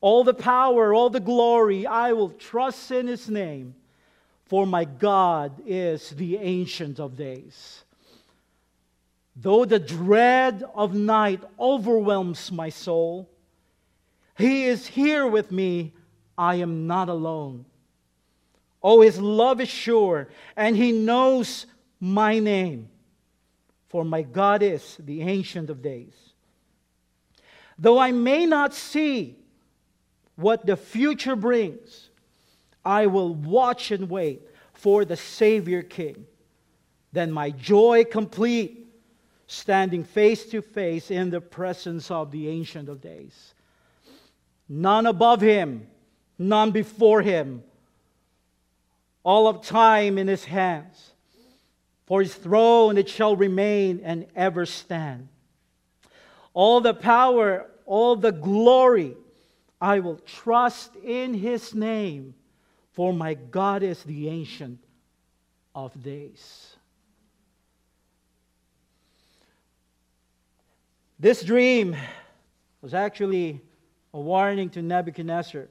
All 0.00 0.24
the 0.24 0.34
power, 0.34 0.92
all 0.92 1.10
the 1.10 1.20
glory, 1.20 1.86
I 1.86 2.12
will 2.12 2.30
trust 2.30 2.90
in 2.90 3.06
his 3.06 3.28
name. 3.28 3.74
For 4.46 4.66
my 4.66 4.84
God 4.84 5.52
is 5.66 6.10
the 6.10 6.36
Ancient 6.38 6.98
of 6.98 7.16
Days. 7.16 7.84
Though 9.36 9.64
the 9.64 9.78
dread 9.78 10.64
of 10.74 10.94
night 10.94 11.42
overwhelms 11.60 12.50
my 12.50 12.70
soul, 12.70 13.28
he 14.36 14.64
is 14.64 14.86
here 14.86 15.26
with 15.26 15.52
me. 15.52 15.92
I 16.36 16.56
am 16.56 16.86
not 16.86 17.08
alone. 17.08 17.64
Oh, 18.82 19.00
his 19.00 19.20
love 19.20 19.60
is 19.60 19.68
sure, 19.68 20.28
and 20.56 20.76
he 20.76 20.92
knows 20.92 21.66
my 22.00 22.38
name. 22.38 22.88
For 23.88 24.04
my 24.04 24.22
God 24.22 24.62
is 24.62 24.96
the 24.98 25.22
Ancient 25.22 25.70
of 25.70 25.82
Days. 25.82 26.14
Though 27.78 27.98
I 27.98 28.12
may 28.12 28.44
not 28.44 28.74
see 28.74 29.36
what 30.36 30.66
the 30.66 30.76
future 30.76 31.36
brings, 31.36 32.10
I 32.84 33.06
will 33.06 33.34
watch 33.34 33.90
and 33.90 34.08
wait 34.08 34.42
for 34.72 35.04
the 35.04 35.16
Savior 35.16 35.82
King. 35.82 36.26
Then 37.12 37.32
my 37.32 37.50
joy 37.50 38.04
complete, 38.04 38.86
standing 39.46 40.04
face 40.04 40.44
to 40.50 40.60
face 40.60 41.10
in 41.10 41.30
the 41.30 41.40
presence 41.40 42.10
of 42.10 42.30
the 42.30 42.48
Ancient 42.48 42.88
of 42.88 43.00
Days. 43.00 43.54
None 44.68 45.06
above 45.06 45.40
him, 45.40 45.86
none 46.38 46.70
before 46.70 47.22
him. 47.22 47.62
All 49.28 49.46
of 49.46 49.60
time 49.60 50.16
in 50.16 50.26
his 50.26 50.46
hands. 50.46 51.12
For 52.06 52.22
his 52.22 52.34
throne 52.34 52.96
it 52.96 53.10
shall 53.10 53.36
remain 53.36 54.00
and 54.02 54.26
ever 54.34 54.64
stand. 54.64 55.28
All 56.54 56.80
the 56.80 56.94
power, 56.94 57.66
all 57.84 58.16
the 58.16 58.32
glory, 58.32 59.14
I 59.82 59.98
will 59.98 60.16
trust 60.16 60.96
in 61.04 61.34
his 61.34 61.74
name, 61.74 62.32
for 62.92 63.12
my 63.12 63.34
God 63.34 63.82
is 63.82 64.02
the 64.02 64.30
ancient 64.30 64.78
of 65.74 66.02
days. 66.02 66.74
This 71.20 71.42
dream 71.42 71.94
was 72.80 72.94
actually 72.94 73.60
a 74.14 74.20
warning 74.20 74.70
to 74.70 74.80
Nebuchadnezzar 74.80 75.68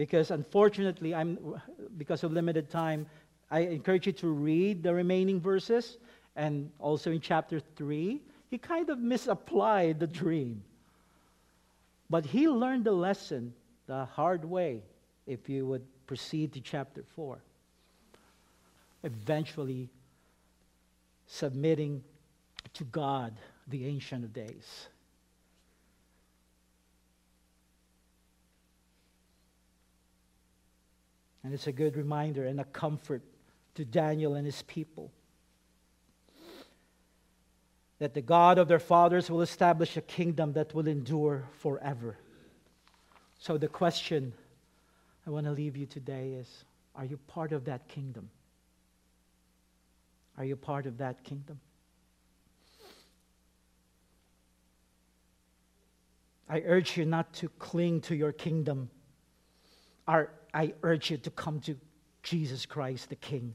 because 0.00 0.30
unfortunately 0.30 1.14
I'm 1.14 1.60
because 1.98 2.24
of 2.24 2.32
limited 2.32 2.70
time 2.70 3.04
I 3.50 3.58
encourage 3.60 4.06
you 4.06 4.14
to 4.14 4.28
read 4.28 4.82
the 4.82 4.94
remaining 4.94 5.38
verses 5.38 5.98
and 6.36 6.70
also 6.78 7.12
in 7.12 7.20
chapter 7.20 7.60
3 7.76 8.18
he 8.48 8.56
kind 8.56 8.88
of 8.88 8.98
misapplied 8.98 10.00
the 10.00 10.06
dream. 10.06 10.62
But 12.08 12.24
he 12.24 12.48
learned 12.48 12.84
the 12.84 12.92
lesson 12.92 13.52
the 13.88 14.06
hard 14.06 14.42
way 14.42 14.80
if 15.26 15.50
you 15.50 15.66
would 15.66 15.84
proceed 16.06 16.54
to 16.54 16.62
chapter 16.62 17.02
4 17.14 17.38
eventually 19.04 19.90
submitting 21.26 22.02
to 22.72 22.84
God 22.84 23.34
the 23.68 23.84
ancient 23.84 24.24
of 24.24 24.32
days 24.32 24.88
And 31.42 31.54
it's 31.54 31.66
a 31.66 31.72
good 31.72 31.96
reminder 31.96 32.44
and 32.44 32.60
a 32.60 32.64
comfort 32.64 33.22
to 33.74 33.84
Daniel 33.84 34.34
and 34.34 34.44
his 34.44 34.62
people 34.62 35.10
that 37.98 38.14
the 38.14 38.22
God 38.22 38.58
of 38.58 38.66
their 38.66 38.78
fathers 38.78 39.30
will 39.30 39.42
establish 39.42 39.96
a 39.96 40.00
kingdom 40.00 40.54
that 40.54 40.74
will 40.74 40.88
endure 40.88 41.44
forever. 41.58 42.16
So, 43.38 43.56
the 43.56 43.68
question 43.68 44.32
I 45.26 45.30
want 45.30 45.46
to 45.46 45.52
leave 45.52 45.76
you 45.76 45.86
today 45.86 46.32
is 46.32 46.64
Are 46.96 47.04
you 47.04 47.18
part 47.28 47.52
of 47.52 47.66
that 47.66 47.88
kingdom? 47.88 48.30
Are 50.36 50.44
you 50.44 50.56
part 50.56 50.86
of 50.86 50.98
that 50.98 51.22
kingdom? 51.22 51.60
I 56.48 56.62
urge 56.66 56.96
you 56.96 57.04
not 57.04 57.32
to 57.34 57.48
cling 57.60 58.00
to 58.02 58.16
your 58.16 58.32
kingdom. 58.32 58.90
Our 60.08 60.30
I 60.52 60.74
urge 60.82 61.10
you 61.10 61.16
to 61.18 61.30
come 61.30 61.60
to 61.60 61.76
Jesus 62.22 62.66
Christ, 62.66 63.08
the 63.08 63.16
King, 63.16 63.54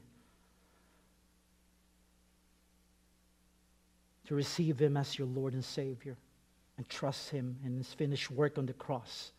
to 4.26 4.34
receive 4.34 4.78
Him 4.78 4.96
as 4.96 5.18
your 5.18 5.28
Lord 5.28 5.52
and 5.52 5.64
Savior, 5.64 6.16
and 6.76 6.88
trust 6.88 7.30
Him 7.30 7.56
in 7.64 7.76
His 7.76 7.92
finished 7.92 8.30
work 8.30 8.58
on 8.58 8.66
the 8.66 8.72
cross 8.72 9.32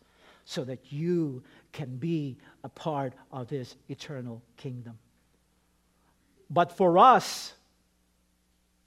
so 0.44 0.64
that 0.64 0.92
you 0.92 1.42
can 1.72 1.96
be 1.96 2.38
a 2.64 2.68
part 2.68 3.12
of 3.32 3.50
His 3.50 3.76
eternal 3.88 4.42
kingdom. 4.56 4.98
But 6.48 6.72
for 6.72 6.96
us, 6.96 7.52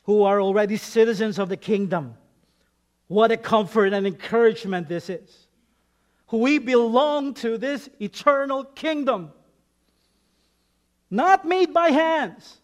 who 0.03 0.23
are 0.23 0.41
already 0.41 0.77
citizens 0.77 1.37
of 1.37 1.49
the 1.49 1.57
kingdom, 1.57 2.15
what 3.07 3.31
a 3.31 3.37
comfort 3.37 3.93
and 3.93 4.07
encouragement 4.07 4.87
this 4.87 5.09
is 5.09 5.47
we 6.31 6.57
belong 6.57 7.33
to 7.35 7.57
this 7.57 7.89
eternal 7.99 8.63
kingdom. 8.63 9.31
Not 11.09 11.45
made 11.45 11.73
by 11.73 11.89
hands, 11.89 12.59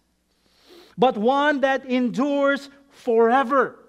but 0.98 1.18
one 1.18 1.62
that 1.62 1.86
endures 1.86 2.70
forever. 2.90 3.80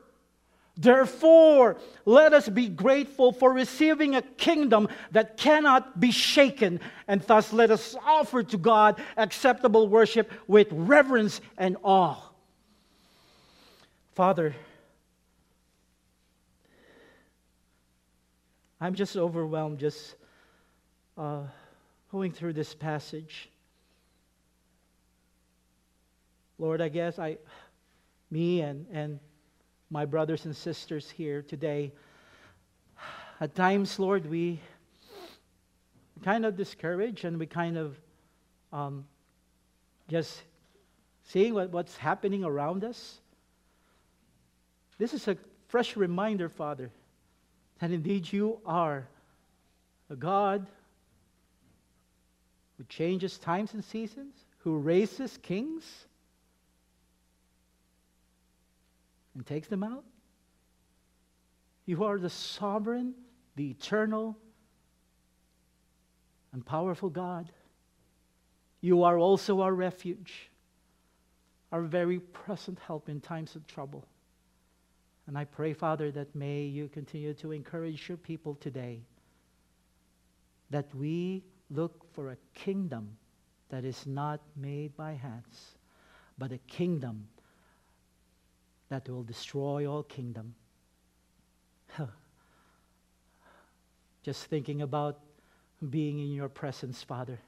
Therefore, 0.76 1.76
let 2.04 2.32
us 2.32 2.48
be 2.48 2.68
grateful 2.68 3.32
for 3.32 3.52
receiving 3.52 4.14
a 4.14 4.22
kingdom 4.22 4.88
that 5.10 5.36
cannot 5.36 5.98
be 5.98 6.12
shaken, 6.12 6.80
and 7.08 7.20
thus 7.22 7.52
let 7.52 7.72
us 7.72 7.96
offer 8.04 8.44
to 8.44 8.56
God 8.56 9.00
acceptable 9.16 9.88
worship 9.88 10.30
with 10.46 10.68
reverence 10.70 11.40
and 11.56 11.76
awe. 11.82 12.16
Father, 14.14 14.54
I'm 18.80 18.94
just 18.94 19.16
overwhelmed 19.16 19.78
just 19.78 20.14
uh, 21.16 21.42
going 22.12 22.30
through 22.30 22.52
this 22.52 22.74
passage. 22.74 23.50
Lord, 26.58 26.80
I 26.80 26.88
guess 26.88 27.18
I, 27.18 27.38
me 28.30 28.60
and, 28.60 28.86
and 28.92 29.18
my 29.90 30.04
brothers 30.04 30.44
and 30.44 30.54
sisters 30.54 31.10
here 31.10 31.42
today, 31.42 31.92
at 33.40 33.54
times, 33.54 33.98
Lord, 33.98 34.26
we 34.26 34.60
kind 36.22 36.44
of 36.44 36.56
discourage 36.56 37.24
and 37.24 37.38
we 37.38 37.46
kind 37.46 37.76
of 37.76 37.96
um, 38.72 39.04
just 40.08 40.42
seeing 41.24 41.54
what, 41.54 41.70
what's 41.70 41.96
happening 41.96 42.44
around 42.44 42.84
us. 42.84 43.18
This 44.98 45.14
is 45.14 45.26
a 45.28 45.36
fresh 45.68 45.96
reminder, 45.96 46.48
Father, 46.48 46.90
that 47.80 47.90
indeed 47.90 48.32
you 48.32 48.58
are 48.66 49.06
a 50.10 50.16
God 50.16 50.66
who 52.76 52.84
changes 52.88 53.38
times 53.38 53.74
and 53.74 53.84
seasons, 53.84 54.34
who 54.58 54.78
raises 54.78 55.38
kings 55.38 56.06
and 59.34 59.46
takes 59.46 59.68
them 59.68 59.82
out. 59.82 60.04
You 61.86 62.04
are 62.04 62.18
the 62.18 62.30
sovereign, 62.30 63.14
the 63.56 63.70
eternal, 63.70 64.36
and 66.52 66.64
powerful 66.64 67.08
God. 67.08 67.50
You 68.80 69.02
are 69.04 69.18
also 69.18 69.60
our 69.60 69.72
refuge, 69.72 70.50
our 71.72 71.82
very 71.82 72.20
present 72.20 72.78
help 72.86 73.08
in 73.08 73.20
times 73.20 73.56
of 73.56 73.66
trouble. 73.66 74.04
And 75.28 75.36
I 75.36 75.44
pray, 75.44 75.74
Father, 75.74 76.10
that 76.12 76.34
may 76.34 76.62
you 76.62 76.88
continue 76.88 77.34
to 77.34 77.52
encourage 77.52 78.08
your 78.08 78.16
people 78.16 78.54
today 78.54 79.02
that 80.70 80.92
we 80.94 81.44
look 81.70 82.10
for 82.14 82.30
a 82.30 82.36
kingdom 82.54 83.16
that 83.68 83.84
is 83.84 84.06
not 84.06 84.40
made 84.56 84.96
by 84.96 85.12
hands, 85.12 85.76
but 86.38 86.50
a 86.50 86.58
kingdom 86.58 87.28
that 88.88 89.06
will 89.06 89.22
destroy 89.22 89.86
all 89.86 90.02
kingdom. 90.02 90.54
Just 94.22 94.46
thinking 94.46 94.80
about 94.80 95.18
being 95.90 96.20
in 96.20 96.32
your 96.32 96.48
presence, 96.48 97.02
Father. 97.02 97.38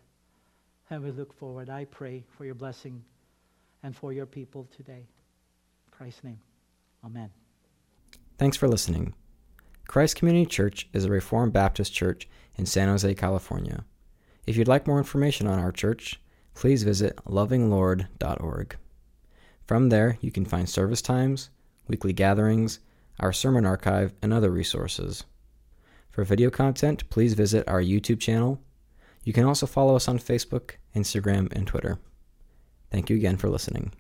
And 0.90 1.02
we 1.02 1.12
look 1.12 1.32
forward. 1.32 1.70
I 1.70 1.86
pray 1.86 2.24
for 2.36 2.44
your 2.44 2.54
blessing 2.54 3.02
and 3.82 3.96
for 3.96 4.12
your 4.12 4.26
people 4.26 4.68
today. 4.76 5.06
In 5.86 5.90
Christ's 5.92 6.24
name. 6.24 6.40
Amen. 7.02 7.30
Thanks 8.40 8.56
for 8.56 8.68
listening. 8.68 9.12
Christ 9.86 10.16
Community 10.16 10.46
Church 10.46 10.88
is 10.94 11.04
a 11.04 11.10
Reformed 11.10 11.52
Baptist 11.52 11.92
church 11.92 12.26
in 12.56 12.64
San 12.64 12.88
Jose, 12.88 13.14
California. 13.16 13.84
If 14.46 14.56
you'd 14.56 14.66
like 14.66 14.86
more 14.86 14.96
information 14.96 15.46
on 15.46 15.58
our 15.58 15.70
church, 15.70 16.18
please 16.54 16.82
visit 16.82 17.16
lovinglord.org. 17.26 18.76
From 19.66 19.90
there, 19.90 20.16
you 20.22 20.30
can 20.30 20.46
find 20.46 20.66
service 20.66 21.02
times, 21.02 21.50
weekly 21.86 22.14
gatherings, 22.14 22.78
our 23.18 23.30
sermon 23.30 23.66
archive, 23.66 24.14
and 24.22 24.32
other 24.32 24.50
resources. 24.50 25.24
For 26.08 26.24
video 26.24 26.48
content, 26.48 27.10
please 27.10 27.34
visit 27.34 27.68
our 27.68 27.82
YouTube 27.82 28.20
channel. 28.20 28.58
You 29.22 29.34
can 29.34 29.44
also 29.44 29.66
follow 29.66 29.96
us 29.96 30.08
on 30.08 30.18
Facebook, 30.18 30.76
Instagram, 30.96 31.52
and 31.52 31.66
Twitter. 31.66 31.98
Thank 32.90 33.10
you 33.10 33.16
again 33.16 33.36
for 33.36 33.50
listening. 33.50 33.92